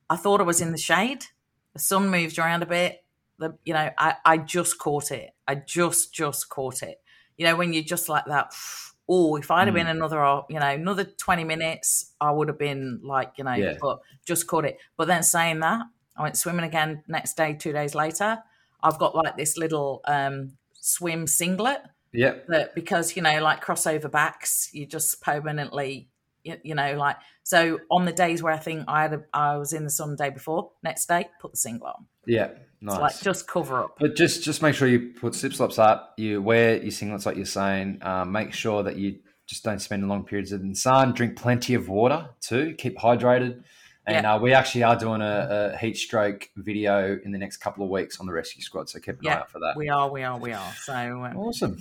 [0.09, 1.25] I thought I was in the shade.
[1.73, 3.03] The sun moved around a bit.
[3.37, 5.31] The, you know, I, I just caught it.
[5.47, 7.01] I just, just caught it.
[7.37, 8.53] You know, when you're just like that,
[9.09, 9.77] oh, if I'd have Mm.
[9.79, 13.73] been another, you know, another 20 minutes, I would have been like, you know, Yeah.
[13.81, 14.77] but just caught it.
[14.97, 15.81] But then saying that,
[16.17, 18.39] I went swimming again next day, two days later.
[18.83, 22.47] I've got like this little um, swim singlet Yep.
[22.47, 26.09] that because, you know, like crossover backs, you just permanently,
[26.43, 29.57] you, you know, like, so on the days where I think I had, a, I
[29.57, 32.05] was in the sun the day before, next day, put the singlet on.
[32.25, 32.49] Yeah.
[32.81, 32.93] Nice.
[32.93, 33.97] It's like just cover up.
[33.99, 36.13] But just just make sure you put slip slops up.
[36.17, 37.99] You wear your singlets like you're saying.
[38.01, 41.13] Um, make sure that you just don't spend long periods in the sun.
[41.13, 42.75] Drink plenty of water too.
[42.77, 43.63] Keep hydrated.
[44.05, 47.83] And uh, we actually are doing a, a heat stroke video in the next couple
[47.83, 48.89] of weeks on the rescue squad.
[48.89, 49.75] So keep an eye out for that.
[49.75, 50.73] We are, we are, we are.
[50.81, 51.79] So, um, awesome.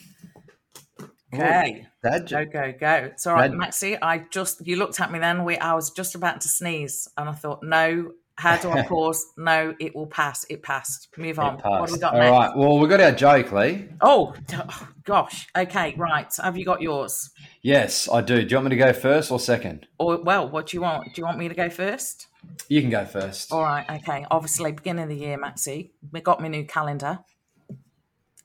[1.34, 1.86] Okay.
[2.04, 2.92] Oh, Dad, Go, go, go.
[3.12, 4.00] It's all right, Red- Maxie.
[4.00, 5.44] I just, you looked at me then.
[5.44, 7.08] We, I was just about to sneeze.
[7.16, 9.26] And I thought, no, how do I pause?
[9.36, 10.46] no, it will pass.
[10.48, 11.08] It passed.
[11.16, 11.58] Move on.
[11.58, 12.30] it What have we got All next?
[12.30, 12.56] right.
[12.56, 13.88] Well, we got our joke, Lee.
[14.00, 15.48] Oh, oh, gosh.
[15.56, 16.32] Okay, right.
[16.42, 17.30] Have you got yours?
[17.62, 18.36] Yes, I do.
[18.42, 19.88] Do you want me to go first or second?
[19.98, 21.06] Or, well, what do you want?
[21.14, 22.28] Do you want me to go first?
[22.68, 23.52] You can go first.
[23.52, 24.24] All right, okay.
[24.30, 27.18] Obviously, beginning of the year, Maxie, we got my new calendar.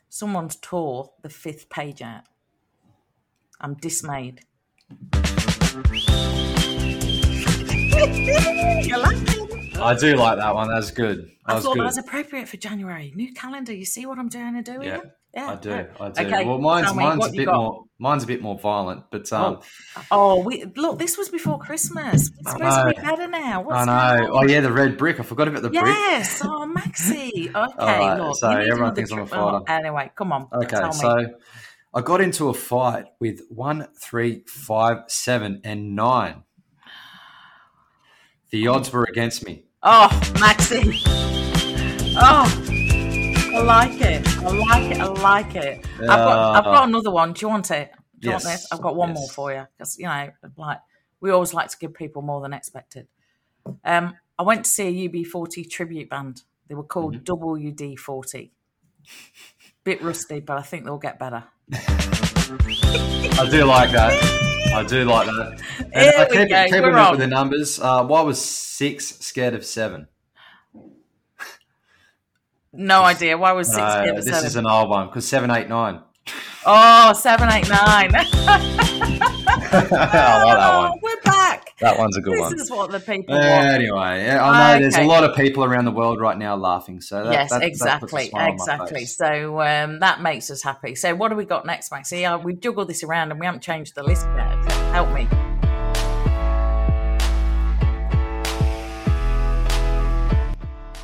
[0.10, 2.24] Someone's tore the fifth page out.
[3.64, 4.42] I'm dismayed.
[9.82, 10.68] I do like that one.
[10.70, 11.20] That's good.
[11.20, 11.82] That I was thought good.
[11.82, 13.14] that was appropriate for January.
[13.16, 13.74] New calendar.
[13.74, 14.84] You see what I'm doing and doing?
[14.84, 15.00] Yeah,
[15.34, 15.70] yeah I do.
[15.70, 15.86] yeah.
[16.00, 16.26] I do.
[16.26, 17.56] Okay, well, mine's me, mine's what a bit got?
[17.56, 17.84] more.
[18.00, 19.62] Mine's a bit more violent, but um,
[20.12, 21.00] Oh, we look.
[21.00, 22.30] This was before Christmas.
[22.38, 23.10] It's I supposed to be know.
[23.16, 23.62] better now.
[23.62, 24.30] What's I know.
[24.34, 25.22] Oh yeah, the red brick.
[25.22, 25.84] I forgot about the brick.
[25.86, 26.42] Yes.
[26.44, 27.50] Oh, Maxie.
[27.56, 27.76] Okay.
[27.80, 29.72] right, look, so everyone thinks I'm a trip- oh, fighter.
[29.86, 30.48] Anyway, come on.
[30.54, 30.94] Okay, tell me.
[30.94, 31.26] so
[31.96, 36.44] I got into a fight with one, three, five, seven, and nine.
[38.50, 39.66] The odds were against me.
[39.84, 41.02] Oh, Maxie.
[42.16, 42.46] Oh,
[43.56, 44.28] I like it.
[44.40, 45.00] I like it.
[45.02, 45.86] I like it.
[46.02, 47.34] I've got, I've got another one.
[47.34, 47.92] Do you want it?
[48.20, 48.72] Do you want Yes, this?
[48.72, 49.18] I've got one yes.
[49.18, 50.80] more for you because you know, like
[51.20, 53.08] we always like to give people more than expected.
[53.84, 56.42] Um, I went to see a UB40 tribute band.
[56.68, 57.94] They were called Mm-hmm.
[57.96, 58.52] WD40.
[59.84, 61.44] Bit rusty, but I think they'll get better.
[61.72, 64.14] I do like that.
[64.74, 65.62] I do like that.
[65.80, 67.12] And Here I keep, keep we're it on.
[67.12, 67.80] with the numbers.
[67.80, 70.08] Uh, why was six scared of seven?
[72.72, 73.38] No idea.
[73.38, 74.46] Why was six No, scared of this seven?
[74.48, 76.02] is an old one because seven, eight, nine.
[76.66, 78.12] Oh, seven, eight, nine.
[78.16, 78.24] I
[80.44, 81.00] like that one.
[81.84, 81.98] We're back.
[81.98, 82.52] That one's a good This one.
[82.54, 83.68] This is what the people want.
[83.68, 87.02] Anyway, yeah, I know there's a lot of people around the world right now laughing.
[87.02, 89.00] So that, yes, that, that puts a exactly, smile on my exactly.
[89.00, 89.16] face.
[89.16, 90.96] So um, that makes us happy.
[90.96, 92.26] So what do we got next, Maxie?
[92.26, 94.72] Uh, we've juggled this around and we haven't changed the list yet.
[94.94, 95.28] Help me.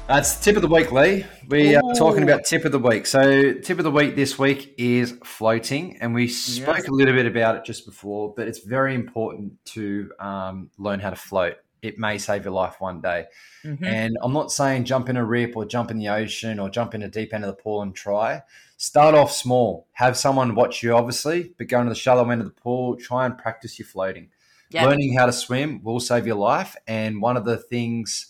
[0.09, 1.23] That's tip of the week, Lee.
[1.49, 1.93] We are Ooh.
[1.93, 3.05] talking about tip of the week.
[3.05, 6.87] So, tip of the week this week is floating, and we spoke Yes.
[6.87, 11.11] a little bit about it just before, but it's very important to um, learn how
[11.11, 11.57] to float.
[11.83, 13.25] It may save your life one day.
[13.63, 13.85] Mhm.
[13.85, 16.95] And I'm not saying jump in a rip or jump in the ocean or jump
[16.95, 18.41] in the deep end of the pool and try.
[18.77, 19.85] Start off small.
[19.93, 22.95] Have someone watch you, obviously, but go into the shallow end of the pool.
[22.95, 24.29] Try and practice your floating.
[24.71, 24.85] Yeah.
[24.85, 26.75] Learning how to swim will save your life.
[26.87, 28.28] And one of the things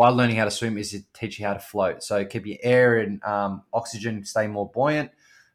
[0.00, 2.02] by learning how to swim is to teach you how to float.
[2.02, 5.10] So keep your air and um, oxygen, stay more buoyant,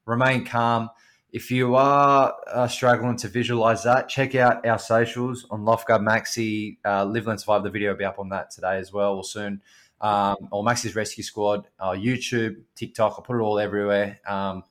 [0.05, 0.91] remain calm.
[1.33, 6.77] If you are uh, struggling to visualize that, check out our socials on Lifeguard Maxi.
[6.85, 7.63] Uh, Live Learn Survive.
[7.63, 9.63] The video will be up on that today as well, or soon.
[9.99, 13.15] Um, or Maxi's Rescue Squad, uh, YouTube, TikTok.
[13.17, 14.19] I'll put it all everywhere.
[14.27, 14.63] Um,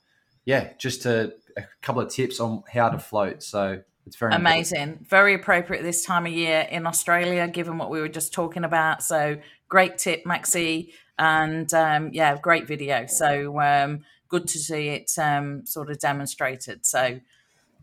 [0.45, 3.43] yeah, just to, a couple of tips on how to float.
[3.43, 4.57] So it's very important.
[4.57, 5.07] Amazing.
[5.09, 9.03] Very appropriate this time of year in Australia, given what we were just talking about.
[9.03, 9.39] So
[9.75, 10.93] great tip, Maxi.
[11.19, 13.07] And um, yeah, great video.
[13.07, 16.87] So um, good to see it um, sort of demonstrated.
[16.87, 17.19] So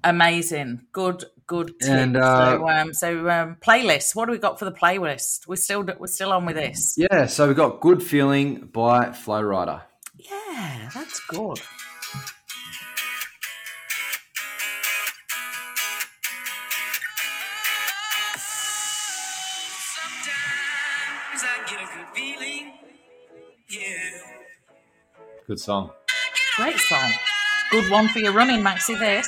[0.02, 0.84] amazing.
[0.94, 1.90] Good, good tip.
[1.90, 4.16] And, uh, so um, so um, playlist.
[4.16, 5.50] What do we got for the playlist?
[5.50, 6.96] We're still we're still on with this.
[6.98, 9.82] Yeah, so we've got Good Feeling by Flo Rida.
[10.16, 11.60] Yeah, that's good.
[25.48, 25.92] Good song.
[26.56, 27.12] Great song.
[27.72, 28.98] Good one for your running, Maxi.
[28.98, 29.28] This.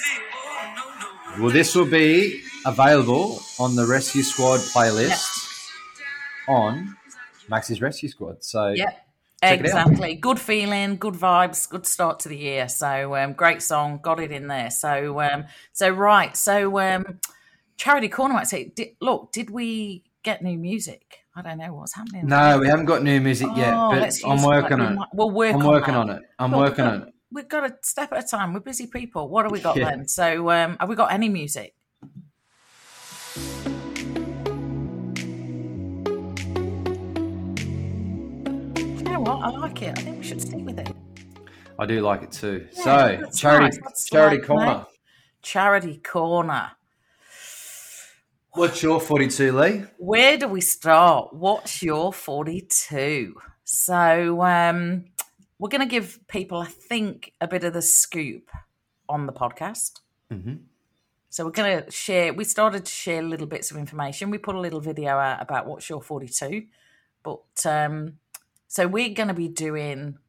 [1.39, 5.69] Well, this will be available on the Rescue Squad playlist
[6.47, 6.95] on
[7.49, 8.43] Max's Rescue Squad.
[8.43, 8.99] So Yep.
[9.41, 9.87] Check it out.
[9.89, 10.15] Exactly.
[10.15, 12.69] Good feeling, good vibes, good start to the year.
[12.69, 14.69] So um, great song, got it in there.
[14.69, 16.35] So um, so right.
[16.37, 17.19] So um,
[17.75, 21.22] charity corner might say, did, look, did we get new music?
[21.35, 22.27] I don't know what's happening.
[22.27, 24.95] no, we haven't got new music yet, Oh, but let's I'm working on it.
[24.95, 25.99] might- We'll work I'm on working that.
[25.99, 26.21] on it.
[26.37, 27.13] I'm But- working but on it.
[27.31, 28.53] we've got a step at a time.
[28.53, 29.29] We're busy people.
[29.29, 29.89] What have we got Yeah.
[29.89, 30.07] then?
[30.07, 31.73] So, um, have we got any music?
[37.65, 39.43] You know what?
[39.43, 39.97] I like it.
[39.97, 40.89] I think we should stick with it.
[41.79, 42.67] I do like it too.
[42.73, 44.05] Yeah, so, charity, nice.
[44.05, 44.85] Charity like, corner.
[45.41, 46.71] Charity corner.
[48.55, 49.83] What's your 42, Lee?
[49.97, 51.33] Where do we start?
[51.33, 53.35] What's your 42?
[53.63, 55.05] So, um,
[55.57, 58.51] we're going to give people, I think, a bit of the scoop
[59.09, 60.01] on the podcast.
[60.31, 60.65] Mhm.
[61.31, 64.29] So, we're going to share, we started to share little bits of information.
[64.29, 66.67] We put a little video out about what's your 42.
[67.23, 68.19] But, um,
[68.67, 70.19] so we're going to be doing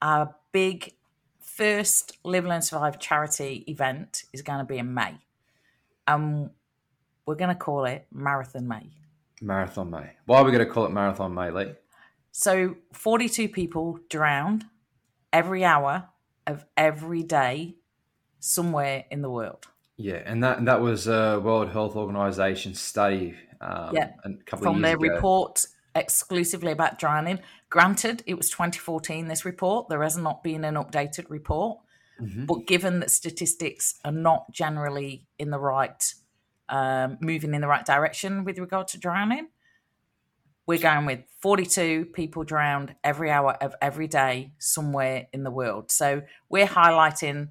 [0.00, 0.94] our big
[1.40, 5.18] first Live, Learn, Survive charity event is going to be in May.
[6.06, 6.50] And
[7.26, 8.90] we're going to call it Marathon May.
[9.40, 10.10] Marathon May.
[10.26, 11.72] Why are we going to call it Marathon May, Lee?
[12.32, 14.64] So 42 people drowned
[15.32, 16.08] every hour
[16.46, 17.76] of every day
[18.38, 19.66] somewhere in the world.
[19.96, 24.12] Yeah, and that and that was a World Health Organization study um, Yeah,
[24.46, 25.02] From of their ago.
[25.14, 27.40] report exclusively about drowning.
[27.68, 29.88] Granted, it was 2014, this report.
[29.88, 31.80] There has not been an updated report.
[32.20, 32.46] Mhm.
[32.46, 36.14] But given that statistics are not generally in the right,
[36.70, 39.48] um, moving in the right direction with regard to drowning,
[40.66, 45.90] we're going with 42 people drowned every hour of every day somewhere in the world.
[45.90, 47.48] So we're highlighting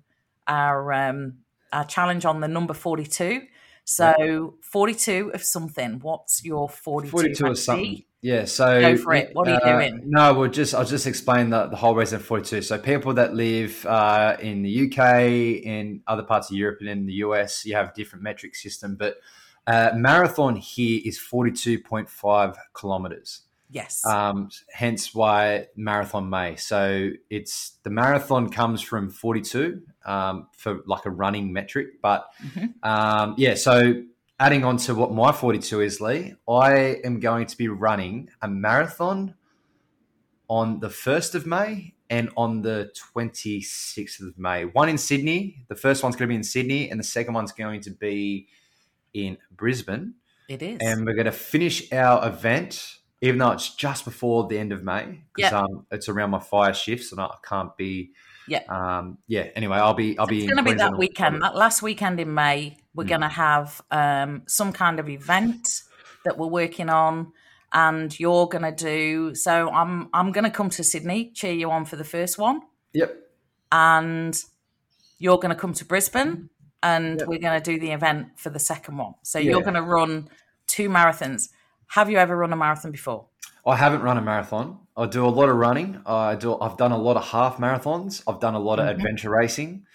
[0.47, 1.39] our um,
[1.71, 3.41] our challenge on the number 42.
[3.83, 5.99] So 42 of something.
[5.99, 7.11] What's your 42?
[7.11, 7.57] 42 or Maxi?
[7.57, 8.03] something.
[8.21, 9.33] Yeah, so Go for it.
[9.33, 10.01] What are you uh, doing?
[10.05, 12.63] No, we'll just I'll just explain the, the whole reason for 42.
[12.63, 17.05] So people that live uh, in the UK, in other parts of Europe, and in
[17.05, 18.95] the US, you have different metric system.
[18.95, 19.17] But
[19.67, 23.41] uh, marathon here is 42.5 kilometers.
[23.71, 24.05] Yes.
[24.05, 26.55] Um, hence why marathon May.
[26.55, 32.01] So it's the marathon comes from 42 um, for like a running metric.
[32.01, 32.73] But Mhm.
[32.83, 34.03] um, yeah, so
[34.39, 38.47] adding on to what my 42 is, Lee, I am going to be running a
[38.47, 39.35] marathon
[40.49, 44.65] on the 1st of May and on the 26th of May.
[44.65, 45.65] One in Sydney.
[45.67, 48.47] The first one's going to be in Sydney, and the second one's going to be
[49.13, 50.13] in Brisbane
[50.47, 50.77] it is.
[50.81, 54.83] and we're going to finish our event, even though it's just before the end of
[54.83, 55.53] May, because Yep.
[55.53, 58.11] um, it's around my fire shifts, and I can't be.
[58.49, 58.63] Yeah.
[58.67, 59.47] Um, yeah.
[59.55, 60.17] Anyway, I'll be.
[60.17, 60.39] I'll So be.
[60.45, 62.77] it's going to be that weekend, that last weekend in May.
[62.95, 63.09] We're Mm.
[63.09, 65.81] going to have um, some kind of event
[66.25, 67.31] that we're working on,
[67.71, 69.35] and you're going to do.
[69.35, 72.61] So I'm I'm going to come to Sydney, cheer you on for the first one,
[72.93, 73.15] Yep.
[73.71, 74.37] and
[75.19, 76.49] you're going to come to Brisbane,
[76.81, 77.27] and Yep.
[77.27, 79.13] we're going to do the event for the second one.
[79.23, 79.51] So Yeah.
[79.51, 80.29] you're going to run
[80.67, 81.49] two marathons.
[81.87, 83.27] Have you ever run a marathon before?
[83.65, 84.79] I haven't run a marathon.
[84.99, 86.01] I do a lot of running.
[86.05, 86.59] I do.
[86.59, 88.21] I've done a lot of half marathons.
[88.27, 88.91] I've done a lot of Mhm.
[88.91, 89.85] adventure racing,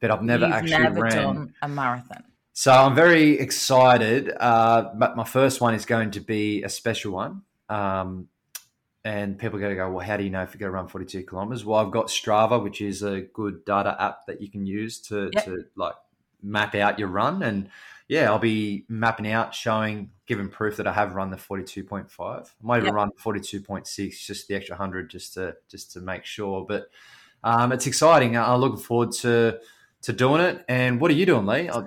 [0.00, 1.54] but I've never You've actually never ran.
[1.62, 2.24] a marathon.
[2.52, 4.30] So I'm very excited.
[4.38, 7.42] Uh, but my first one is going to be a special one.
[7.70, 8.28] Um,
[9.04, 10.74] and people are going to go, well, how do you know if you're going to
[10.76, 11.64] run 42 kilometers?
[11.64, 15.30] Well, I've got Strava, which is a good data app that you can use to,
[15.34, 15.44] Yep.
[15.46, 15.94] to like
[16.42, 17.42] map out your run.
[17.42, 17.70] And
[18.06, 22.08] yeah, I'll be mapping out, showing, giving proof that I have run the 42.5.
[22.20, 22.94] I might even Yep.
[22.94, 26.64] run 42.6, just the extra hundred, just to just to make sure.
[26.66, 26.86] But
[27.44, 28.36] um, it's exciting.
[28.36, 29.58] I'm looking forward to
[30.02, 30.64] to doing it.
[30.68, 31.68] And what are you doing, Lee?
[31.68, 31.82] I,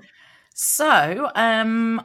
[0.53, 2.01] So, um,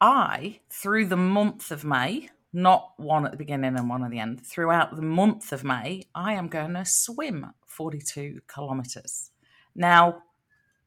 [0.00, 4.18] I, through the month of May, not one at the beginning and one at the
[4.18, 9.30] end, throughout the month of May, I am going to swim 42 kilometres.
[9.74, 10.22] Now,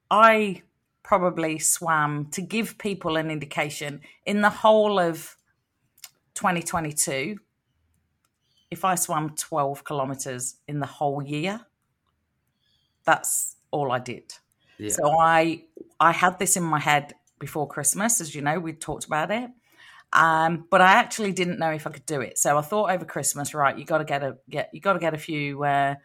[0.10, 0.62] I
[1.04, 5.36] probably swam to give people an indication in the whole of
[6.36, 7.38] 2022.
[8.70, 11.62] If I swam 12 kilometres in the whole year,
[13.04, 14.34] that's all I did.
[14.78, 14.90] yeah.
[14.90, 15.64] So I
[16.00, 19.50] I had this in my head before Christmas, as you know, we talked about it.
[20.14, 22.38] Um, but I actually didn't know if I could do it.
[22.38, 25.00] So I thought over Christmas, right, you got to get a get you got to
[25.00, 25.96] get a few, uh,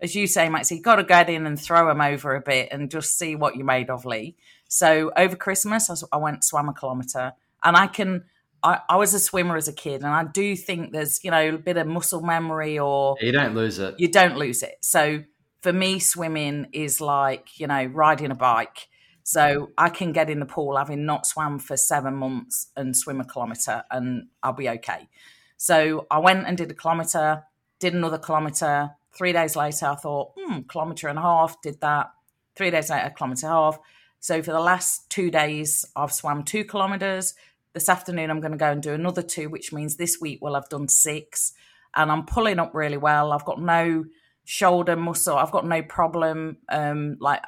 [0.00, 2.68] as you say, Max, you got to get in and throw them over a bit
[2.70, 4.36] and just see what you're made of, Lee.
[4.68, 8.24] So over Christmas, I went swam a kilometre, and I can.
[8.62, 11.54] I, I was a swimmer as a kid, and I do think there's you know
[11.54, 13.94] a bit of muscle memory or you don't lose it.
[13.98, 14.78] you don't lose it.
[14.80, 15.22] So
[15.66, 18.88] for me, swimming is like, you know, riding a bike.
[19.24, 23.20] So I can get in the pool having not swam for seven months and swim
[23.20, 25.08] a kilometre and I'll be okay.
[25.56, 27.42] So I went and did a kilometre,
[27.80, 28.90] did another kilometre.
[29.12, 32.12] Three days later, I thought, hmm, kilometre and a half, did that.
[32.54, 33.78] Three days later, kilometre and a half.
[34.20, 37.34] So for the last two days, I've swam two kilometres.
[37.72, 40.54] This afternoon, I'm going to go and do another two, which means this week we'll
[40.54, 41.52] have done six.
[41.94, 43.32] And I'm pulling up really well.
[43.32, 44.04] I've got no
[44.44, 45.36] shoulder muscle.
[45.36, 46.58] I've got no problem.
[46.68, 47.42] Um, like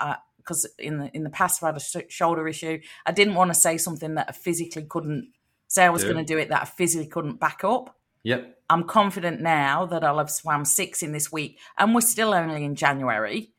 [0.48, 2.80] because in the in the past I've had a sh- shoulder issue.
[3.06, 5.32] I didn't want to say something that I physically couldn't
[5.68, 7.94] say I was going to do it that I physically couldn't back up.
[8.24, 8.58] Yep.
[8.70, 12.64] I'm confident now that I'll have swam six in this week, and we're still only
[12.64, 13.52] in January.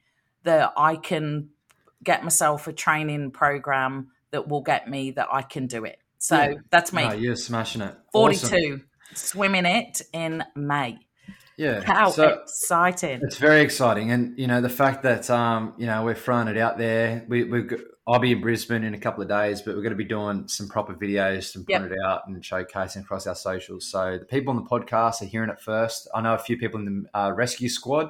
[0.44, 1.50] That I can
[2.04, 6.00] get myself a training program that will get me that I can do it.
[6.18, 6.54] So Yeah.
[6.70, 7.08] that's me.
[7.08, 7.96] No, you're smashing it.
[8.14, 8.50] Awesome.
[8.50, 8.82] 42,
[9.16, 11.00] swimming it in May.
[11.58, 11.82] Yeah.
[11.82, 13.20] How So- exciting!
[13.22, 16.58] It's very exciting, and you know the fact that um, you know we're throwing it
[16.58, 17.26] out there.
[17.28, 17.68] We, we
[18.08, 20.48] I'll be in Brisbane in a couple of days, but we're going to be doing
[20.48, 21.82] some proper videos and Yep.
[21.82, 23.92] putting it out and showcasing across our socials.
[23.92, 26.08] So the people on the podcast are hearing it first.
[26.16, 28.10] I know a few people in the uh, rescue squad.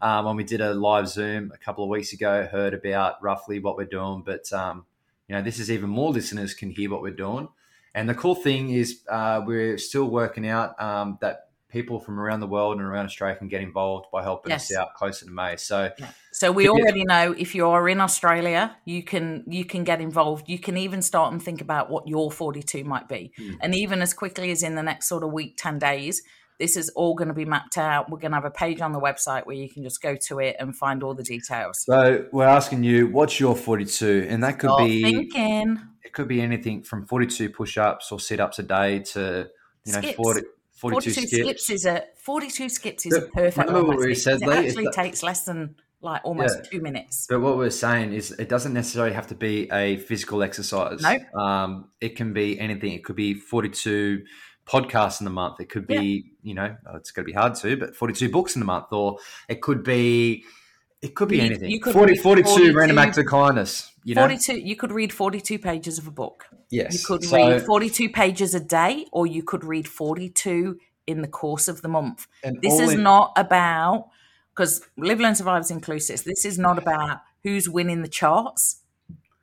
[0.00, 3.58] Um, when we did a live Zoom a couple of weeks ago, heard about roughly
[3.58, 4.86] what we're doing, but um,
[5.28, 7.48] you know this is even more listeners can hear what we're doing.
[7.94, 12.40] And the cool thing is, uh, we're still working out um, that people from around
[12.40, 14.70] the world and around Australia can get involved by helping Yes.
[14.70, 15.56] us out closer to May.
[15.56, 15.90] So,
[16.32, 20.48] So we already know if you're in Australia, you can you can get involved.
[20.48, 23.32] You can even start and think about what your 42 might be.
[23.36, 23.54] Hmm.
[23.60, 26.22] And even as quickly as in the next sort of week, 10 days,
[26.58, 28.10] this is all going to be mapped out.
[28.10, 30.40] We're going to have a page on the website where you can just go to
[30.40, 31.84] it and find all the details.
[31.84, 34.26] so we're asking you, what's your 42?
[34.28, 35.78] And that could Start be thinking.
[36.02, 39.48] it could be anything from 42 push-ups or sit-ups a day to
[39.84, 40.42] you know 40,
[40.72, 41.30] 42, 42 skips.
[41.32, 41.70] skips.
[41.70, 44.46] is a 42 skips is a But perfect remember what we said, Lee?
[44.48, 46.70] It actually that- takes less than like almost Yeah.
[46.70, 47.26] two minutes.
[47.28, 51.00] But what we're saying is, it doesn't necessarily have to be a physical exercise.
[51.02, 51.40] No.
[51.40, 52.92] Um, it can be anything.
[52.92, 54.22] It could be 42
[54.68, 55.60] podcasts in the month.
[55.60, 58.54] It could be, you know, oh, it's going to be hard to, but 42 books
[58.54, 58.86] in the month.
[58.92, 60.44] Or it could be,
[61.00, 61.70] it could be You- anything.
[61.70, 63.92] you could 40, read 42, 42 random acts of kindness.
[64.04, 64.22] You know?
[64.22, 66.44] 42 you could read 42 pages of a book.
[66.70, 66.92] yes.
[66.94, 71.28] You could So- read 42 pages a day, or you could read 42 in the
[71.28, 72.26] course of the month.
[72.62, 74.08] This is in- not about,
[74.54, 76.24] because Live, Learn, Survive is inclusive.
[76.24, 78.82] This is not about who's winning the charts.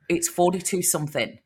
[0.08, 1.38] It's 42 something.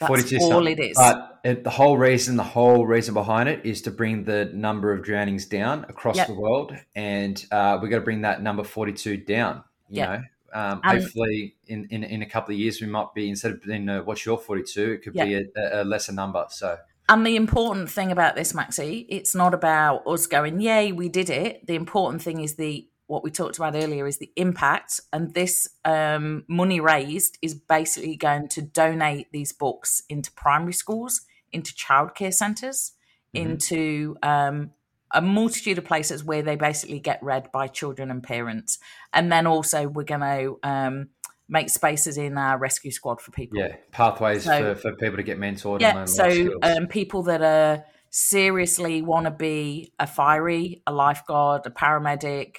[0.00, 0.72] That's 42 all something.
[0.78, 0.96] it is.
[0.96, 4.92] But it, the whole reason, the whole reason behind it is to bring the number
[4.92, 6.26] of drownings down across Yep.
[6.28, 9.64] the world, and uh, we've got to bring that number forty-two down.
[9.88, 10.08] You Yep.
[10.10, 10.22] know,
[10.60, 13.62] um, And- hopefully in, in in a couple of years we might be instead of
[13.62, 16.44] being uh, what's your forty-two, it could be a, a lesser number.
[16.50, 16.76] So
[17.08, 21.30] And the important thing about this, Maxi, it's not about us going, yay, we did
[21.30, 21.66] it.
[21.66, 25.00] The important thing is the what we talked about earlier is the impact.
[25.12, 31.22] And this um, money raised is basically going to donate these books into primary schools,
[31.50, 32.92] into childcare centres,
[33.34, 33.40] Mhm.
[33.42, 34.70] into um,
[35.10, 38.78] a multitude of places where they basically get read by children and parents.
[39.12, 41.08] And then also we're going to um,
[41.48, 43.58] make spaces in our rescue squad for people.
[43.58, 45.74] yeah, pathways So- for, for people to get mentored.
[45.74, 51.66] and Yeah, so um, people that are seriously want to be a fiery, a lifeguard,
[51.66, 52.56] a paramedic,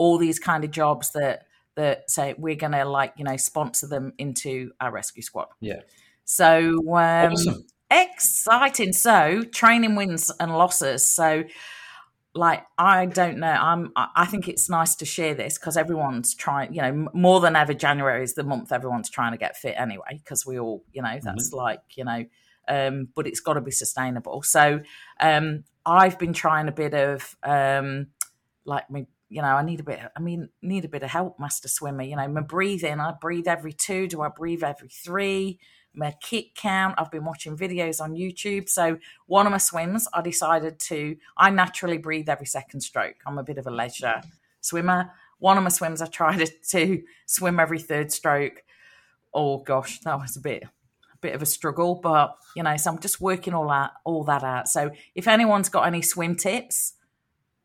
[0.00, 1.46] all these kind of jobs that
[1.76, 5.48] that say we're going to like you know sponsor them into our rescue squad.
[5.60, 5.80] yeah,
[6.24, 7.66] So um, awesome.
[7.90, 8.92] exciting.
[8.92, 11.08] So training wins and losses.
[11.08, 11.44] So
[12.34, 13.54] like I don't know.
[13.70, 13.92] I'm.
[13.96, 16.72] I think it's nice to share this because everyone's trying.
[16.74, 20.12] You know, more than ever, January is the month everyone's trying to get fit anyway.
[20.22, 22.24] Because we all, you know, that's like you know.
[22.68, 24.42] Um, but it's got to be sustainable.
[24.42, 24.80] So
[25.18, 28.06] um, I've been trying a bit of um,
[28.64, 29.06] like me.
[29.30, 30.00] You know, I need a bit.
[30.16, 32.02] I mean, need a bit of help, master swimmer.
[32.02, 32.98] You know, my breathing.
[32.98, 34.08] I breathe every two.
[34.08, 35.60] Do I breathe every three?
[35.94, 36.96] My kick count.
[36.98, 38.68] I've been watching videos on YouTube.
[38.68, 41.16] So one of my swims, I decided to.
[41.36, 43.16] I naturally breathe every second stroke.
[43.24, 44.20] I'm a bit of a leisure
[44.60, 45.12] swimmer.
[45.38, 48.64] One of my swims, I tried to swim every third stroke.
[49.32, 51.94] Oh gosh, that was a bit, a bit of a struggle.
[51.94, 54.68] But you know, so I'm just working all that, all that out.
[54.68, 56.94] So if anyone's got any swim tips,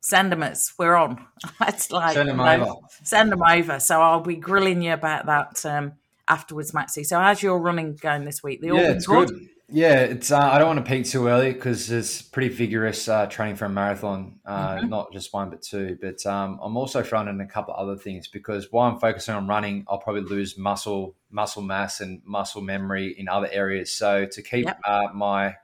[0.06, 0.74] send them us.
[0.78, 1.26] We're on.
[1.68, 2.74] It's like Send them you know, over.
[3.03, 3.80] Send them over.
[3.80, 5.93] So I'll be grilling you about that um,
[6.28, 7.06] afterwards, Maxi.
[7.06, 8.62] So how's your running going this week?
[8.62, 9.32] They yeah, it's good.
[9.68, 10.32] Yeah, it's.
[10.32, 13.66] Uh, I don't want to peak too early because it's pretty vigorous uh, training for
[13.66, 14.89] a marathon, uh, Mhm.
[14.89, 15.97] not just one but two.
[15.99, 19.47] But um, I'm also in a couple of other things because while I'm focusing on
[19.47, 23.91] running, I'll probably lose muscle, muscle mass, and muscle memory in other areas.
[23.91, 24.80] So to keep Yep.
[24.86, 25.56] uh, my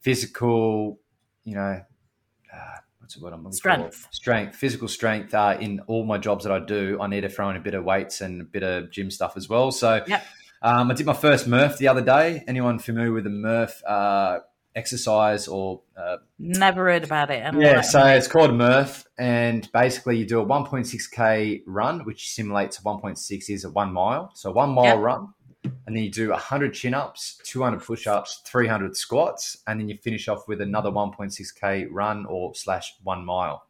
[0.00, 0.98] physical,
[1.44, 1.82] you know,
[2.52, 2.76] uh,
[3.06, 3.56] what's the word I'm looking for?
[3.58, 4.08] Strength.
[4.10, 6.98] Strength, physical strength uh, in all my jobs that I do.
[7.00, 9.36] I need to throw in a bit of weights and a bit of gym stuff
[9.36, 9.70] as well.
[9.70, 10.02] So.
[10.06, 10.24] Yep.
[10.62, 12.42] Um, I did my first Murph the other day.
[12.48, 14.38] Anyone familiar with the Murph uh,
[14.74, 17.54] exercise or uh, Never heard about it.
[17.54, 23.50] Yeah, so it's called Murph, and basically you do a 1.6k run, which simulates 1.6
[23.50, 24.30] is a one mile.
[24.34, 24.98] So one mile Yep.
[24.98, 25.28] run,
[25.86, 29.96] and then you do 100 chin ups, 200 push ups, 300 squats, and then you
[29.96, 33.66] finish off with another 1.6k run or slash one mile.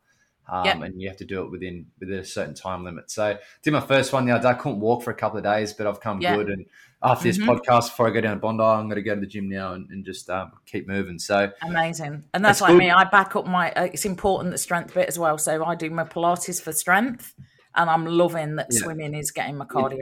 [0.48, 0.82] Um, Yep.
[0.82, 3.10] and you have to do it within within a certain time limit.
[3.10, 4.48] So did my first one the other day.
[4.50, 6.36] I couldn't walk for a couple of days, but I've come Yeah.
[6.36, 6.48] good.
[6.50, 6.64] And
[7.02, 7.48] after this Mhm.
[7.48, 9.72] podcast, before I go down to Bondi, I'm going to go to the gym now
[9.72, 11.18] and, and just um, keep moving.
[11.18, 12.22] So Amazing.
[12.32, 12.78] And that's like good.
[12.78, 12.90] me.
[12.92, 15.36] I back up my, uh, it's important the strength bit as well.
[15.36, 17.34] So I do my Pilates for strength
[17.74, 18.82] and I'm loving that Yeah.
[18.82, 19.98] swimming is getting my cardio.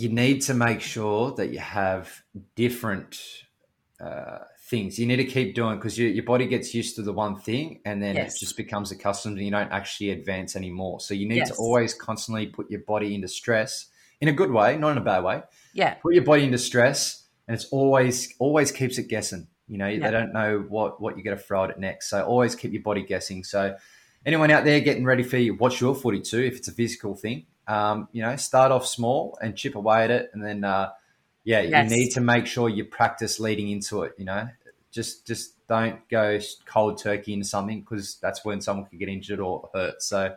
[0.00, 2.22] You need to make sure that you have
[2.54, 3.18] different
[4.00, 4.98] uh, things.
[4.98, 7.80] You need to keep doing because your, your body gets used to the one thing
[7.84, 8.36] and then Yes.
[8.36, 11.00] it just becomes accustomed and you don't actually advance anymore.
[11.00, 11.50] So you need Yes.
[11.50, 13.86] to always constantly put your body into stress
[14.20, 15.42] in a good way, not in a bad way.
[15.72, 15.94] Yeah.
[15.94, 19.48] Put your body into stress and it's always always keeps it guessing.
[19.66, 20.00] You know, Yeah.
[20.04, 22.08] they don't know what what you're going to throw at it next.
[22.10, 23.42] So always keep your body guessing.
[23.44, 23.74] So
[24.24, 26.40] anyone out there getting ready for you, watch your footy too.
[26.40, 30.10] If it's a physical thing, um, you know, start off small and chip away at
[30.10, 30.90] it, and then uh,
[31.44, 31.90] yeah, Yes.
[31.90, 34.14] you need to make sure you practice leading into it.
[34.18, 34.48] You know,
[34.90, 39.38] just just don't go cold turkey into something because that's when someone could get injured
[39.38, 40.02] or hurt.
[40.02, 40.34] So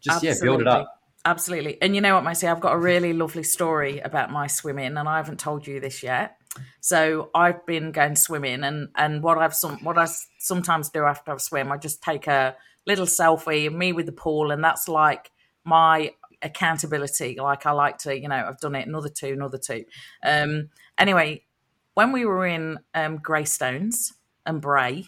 [0.00, 0.98] just yeah, build it up.
[1.24, 1.80] Absolutely.
[1.80, 2.50] And you know what, Maxi?
[2.50, 6.02] I've got a really lovely story about my swimming, and I haven't told you this
[6.02, 6.36] yet.
[6.80, 10.08] So I've been going swimming, and and what I've some what I
[10.38, 12.56] sometimes do after I've swim, I just take a
[12.86, 15.30] little selfie of me with the pool, and that's like
[15.64, 16.12] my
[16.42, 17.36] accountability.
[17.38, 18.86] Like I like to, you know, I've done it.
[18.86, 19.84] Another two, another two.
[20.22, 21.44] Um, anyway,
[21.94, 24.12] when we were in um, Greystones
[24.46, 25.06] and Bray,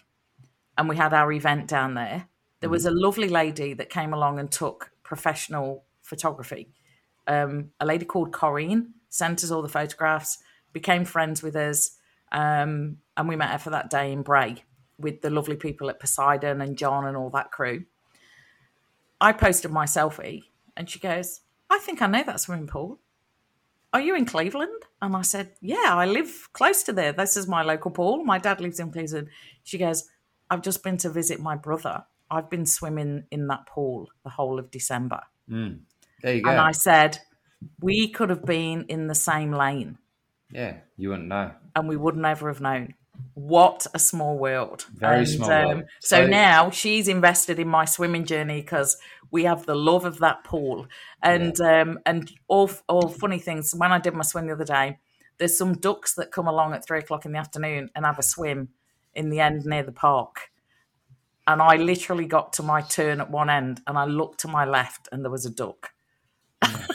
[0.76, 2.28] and we had our event down there,
[2.60, 6.72] there was a lovely lady that came along and took professional photography.
[7.26, 10.38] Um, a lady called Corinne sent us all the photographs,
[10.72, 11.96] became friends with us,
[12.32, 14.64] um, and we met her for that day in Bray
[14.98, 17.84] with the lovely people at Poseidon and John and all that crew.
[19.20, 20.44] I posted my selfie,
[20.76, 23.00] and she goes, "I think I know that swimming pool.
[23.92, 27.12] Are you in Cleveland?" And I said, "Yeah, I live close to there.
[27.12, 28.24] This is my local pool.
[28.24, 29.28] My dad lives in Cleveland."
[29.62, 30.08] She goes,
[30.50, 32.04] "I've just been to visit my brother.
[32.30, 35.74] I've been swimming in that pool the whole of December." Hmm.
[36.22, 36.50] There you go.
[36.50, 37.18] And I said,
[37.80, 39.98] we could have been in the same lane
[40.50, 41.52] yeah, you wouldn't know.
[41.74, 42.94] and we would never have known.
[43.34, 44.86] What a small world.
[44.94, 45.84] Very And, small um, world.
[46.00, 48.96] So, So- now she's invested in my swimming journey because
[49.30, 50.86] we have the love of that pool.
[51.22, 53.74] And um, and all, all funny things.
[53.74, 54.98] When I did my swim the other day,
[55.38, 58.22] there's some ducks that come along at three o'clock in the afternoon and have a
[58.22, 58.68] swim
[59.14, 60.50] in the end near the park.
[61.46, 64.64] And I literally got to my turn at one end and I looked to my
[64.64, 65.92] left and there was a duck.
[66.62, 66.93] Cool.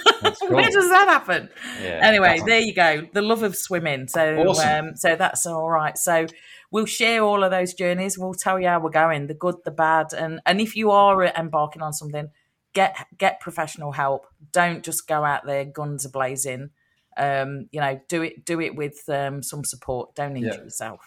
[0.50, 1.50] Where does that happen?
[1.82, 3.08] Yeah, anyway, there you go.
[3.14, 4.08] The love of swimming.
[4.08, 4.88] So, Awesome.
[4.90, 5.98] um, so that's all right.
[5.98, 6.28] So,
[6.72, 8.18] we'll share all of those journeys.
[8.18, 11.24] We'll tell you how we're going, the good, the bad, and and if you are
[11.24, 12.30] embarking on something,
[12.74, 14.28] get get professional help.
[14.52, 16.70] Don't just go out there guns a blazing.
[17.18, 20.16] Um, you know, do it do it with um, some support.
[20.16, 20.64] Don't injure Yeah.
[20.64, 21.02] yourself.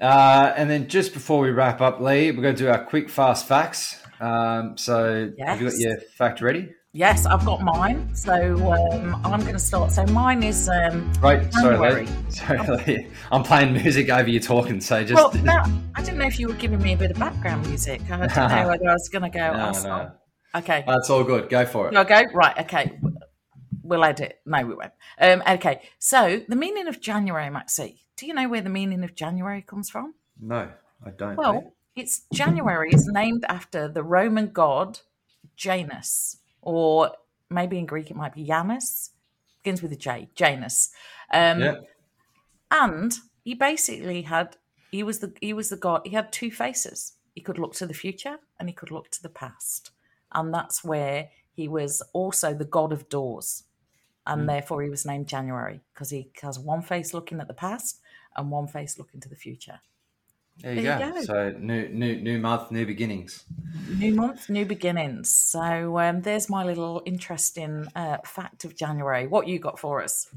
[0.00, 3.08] Uh, and then just before we wrap up, Lee, we're going to do our quick
[3.10, 4.00] fast facts.
[4.20, 6.70] Um, so have you got your fact ready?
[6.94, 8.14] Yes, I've got mine.
[8.14, 8.34] So
[8.70, 9.92] um, I'm going to start.
[9.92, 11.50] So mine is um, Right.
[11.54, 12.06] Sorry.
[12.28, 14.78] Sorry, I'm playing music over you talking.
[14.78, 15.32] So just well.
[15.42, 15.62] No,
[15.94, 18.02] I didn't know if you were giving me a bit of background music.
[18.10, 19.52] I didn't know whether I was going to go.
[19.54, 20.10] no, oh, no.
[20.54, 20.84] Okay.
[20.86, 21.48] That's all good.
[21.48, 21.96] Go for it.
[21.96, 22.22] I go?
[22.34, 23.00] Right, okay.
[23.82, 24.40] We'll edit.
[24.44, 24.92] No, we won't.
[25.18, 28.02] Um, okay, so the meaning of January, Maxie.
[28.16, 30.14] Do you know where the meaning of January comes from?
[30.40, 30.68] No,
[31.04, 31.36] I don't.
[31.36, 35.00] Well, it's January is named after the Roman god
[35.56, 37.12] Janus, or
[37.50, 39.10] maybe in Greek it might be Janus.
[39.62, 40.90] Begins with a J, Janus.
[41.32, 41.74] Um, yeah.
[42.70, 44.56] and he basically had
[44.90, 47.86] he was the he was the god he had two faces he could look to
[47.86, 49.90] the future and he could look to the past
[50.32, 53.64] and that's where he was also the god of doors
[54.26, 58.00] and therefore he was named january because he has one face looking at the past
[58.36, 59.80] and one face looking to the future
[60.60, 61.06] There you, there go.
[61.06, 61.22] you go.
[61.22, 63.44] So new, new, new month, new beginnings.
[63.88, 69.46] new month new beginnings so um, there's my little interesting uh, fact of january what
[69.48, 70.28] you got for us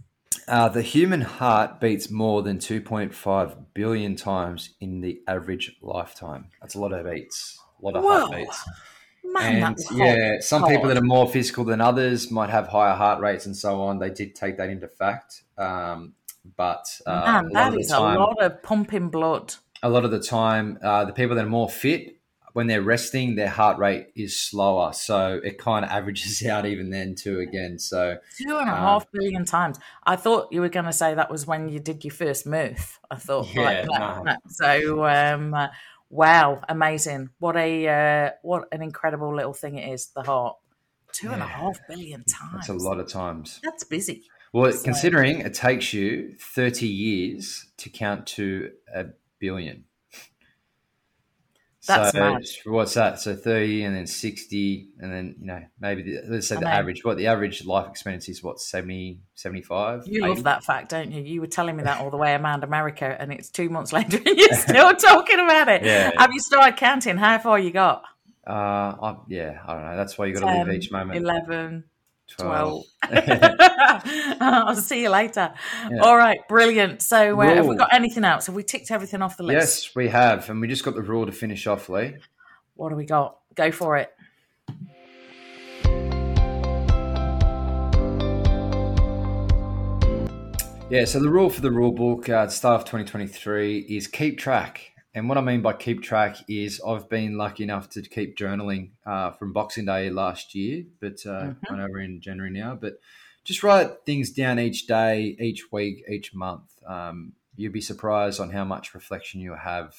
[0.47, 6.49] Uh, the human heart beats more than 2.5 billion times in the average lifetime.
[6.61, 8.19] That's a lot of beats, a lot of Whoa.
[8.19, 8.69] heartbeats.
[9.23, 13.21] man And yeah, some people that are more physical than others might have higher heart
[13.21, 13.97] rates and so on.
[13.99, 15.43] They did take that into fact.
[15.57, 16.13] Um,
[16.55, 20.19] but uh, man that is time, a lot of pumping blood a lot of the
[20.19, 22.13] time, uh, the people that are more fit,
[22.53, 24.93] when they're resting, their heart rate is slower.
[24.93, 27.39] So it kind of averages out even then too.
[27.39, 29.77] Again, so Two and a Um, half billion times.
[30.05, 32.99] I thought you were going to say that was when you did your first Murph.
[33.11, 34.35] I thought, Yeah, like, no, no.
[34.47, 35.67] so um, uh,
[36.09, 37.29] wow, amazing!
[37.39, 40.07] What a uh, what an incredible little thing it is.
[40.15, 40.55] The heart,
[41.11, 42.53] two and a half billion times.
[42.67, 43.59] that's a lot of times.
[43.63, 44.23] That's busy.
[44.53, 49.07] Well, So- considering it takes you 30 years to count to a
[49.39, 49.85] billion.
[51.87, 52.43] That's so mad.
[52.65, 53.19] what's that?
[53.19, 56.65] So thirty, and then sixty, and then you know maybe the, let's say I the
[56.65, 56.71] know.
[56.71, 57.05] average.
[57.05, 58.41] What the average life expectancy is?
[58.41, 60.03] What 70, 75?
[60.07, 60.29] You 80?
[60.29, 61.21] love that fact, don't you?
[61.21, 64.17] You were telling me that all the way around America, and it's two months later,
[64.17, 65.83] and you're still talking about it.
[65.83, 66.11] Yeah.
[66.17, 68.03] Have you started counting how far you got?
[68.47, 69.97] Uh, I, yeah, I don't know.
[69.97, 71.17] That's why you got to live each moment.
[71.17, 71.83] 11,
[72.27, 72.83] 12.
[73.07, 73.23] 12.
[74.41, 75.53] I'll see you later.
[75.91, 76.01] Yeah.
[76.01, 77.01] All right, brilliant.
[77.01, 78.47] So, uh, have we got anything else?
[78.47, 79.85] Have we ticked everything off the list?
[79.85, 82.15] yes, we have, and we just got the rule to finish off, Lee.
[82.75, 83.37] What do we got?
[83.55, 84.11] Go for it.
[90.87, 94.94] Yeah, so the rule for the rule book uh, start of 2023 is keep track.
[95.15, 98.89] And what I mean by keep track is I've been lucky enough to keep journaling
[99.05, 101.55] uh, from Boxing Day last year, but uh, Mhm.
[101.69, 102.75] going over in January now.
[102.75, 102.99] But
[103.45, 106.69] just write things down each day, each week, each month.
[106.85, 109.95] Um, you'll be surprised on how much reflection you have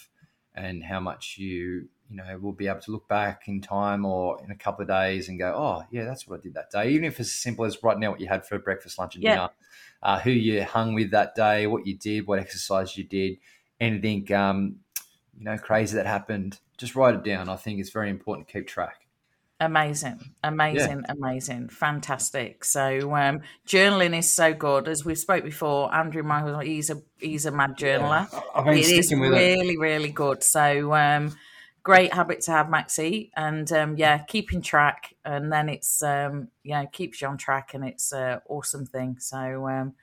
[0.55, 4.39] and how much you you know will be able to look back in time or
[4.45, 6.91] in a couple of days and go, oh yeah, that's what I did that day.
[6.91, 9.25] Even if it's as simple as writing out what you had for breakfast, lunch, and
[9.25, 9.35] Yeah.
[9.37, 9.51] dinner
[10.03, 13.39] uh, who you hung with that day, what you did, what exercise you did,
[13.81, 14.77] anything um,
[15.39, 16.61] you know crazy that happened.
[16.79, 17.49] Just write it down.
[17.49, 19.07] I think it's very important to keep track.
[19.59, 22.63] Amazing, amazing, amazing, fantastic.
[22.63, 24.87] So um, journaling is so good.
[24.87, 28.29] As we've spoke before, Andrew Michael, he's a he's a mad journaler.
[28.55, 29.37] I've been It is with it.
[29.37, 30.43] really, really good.
[30.43, 31.35] So um,
[31.83, 36.73] great habit to have, Maxie, and um, yeah, keeping track, and then it's um, you
[36.73, 39.17] know keeps you on track, and it's an awesome thing.
[39.21, 39.95] So um,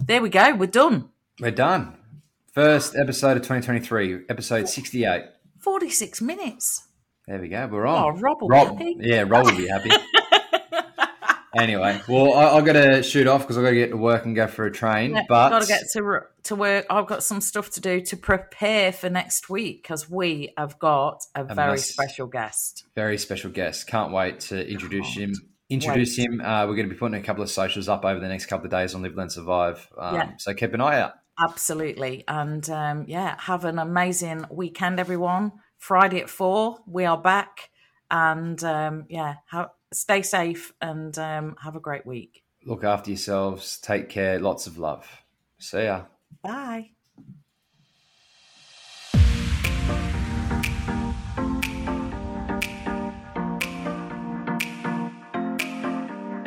[0.00, 1.10] there we go, we're done.
[1.38, 1.98] We're done.
[2.52, 5.22] First episode of 2023, episode 68.
[5.58, 6.86] Forty six minutes.
[7.26, 7.66] There we go.
[7.70, 8.20] We're Oh, on.
[8.20, 8.96] Rob will be happy.
[9.00, 9.90] yeah, Rob will be happy.
[11.56, 14.26] anyway, well, I, I've got to shoot off because I've got to get to work
[14.26, 15.14] and go for a train.
[15.14, 16.84] Yeah, but I've got to get to to work.
[16.90, 21.22] I've got some stuff to do to prepare for next week because we have got
[21.34, 22.84] a very must- special guest.
[22.94, 23.86] very special guest.
[23.86, 25.32] Can't wait to introduce him.
[25.70, 26.26] Introduce Wait.
[26.28, 26.40] him.
[26.42, 28.66] Uh, we're going to be putting a couple of socials up over the next couple
[28.66, 29.88] of days on Live, Learn, Survive.
[29.96, 30.30] Um, Yeah.
[30.38, 31.12] So keep an eye out.
[31.38, 35.52] Absolutely, and um, yeah, have an amazing weekend, everyone.
[35.78, 37.70] Friday at four, we are back,
[38.10, 42.44] and um, yeah, ha- stay safe and um, have a great week.
[42.64, 43.78] Look after yourselves.
[43.78, 44.38] Take care.
[44.38, 45.24] Lots of love.
[45.58, 46.04] See ya.
[46.42, 46.90] Bye.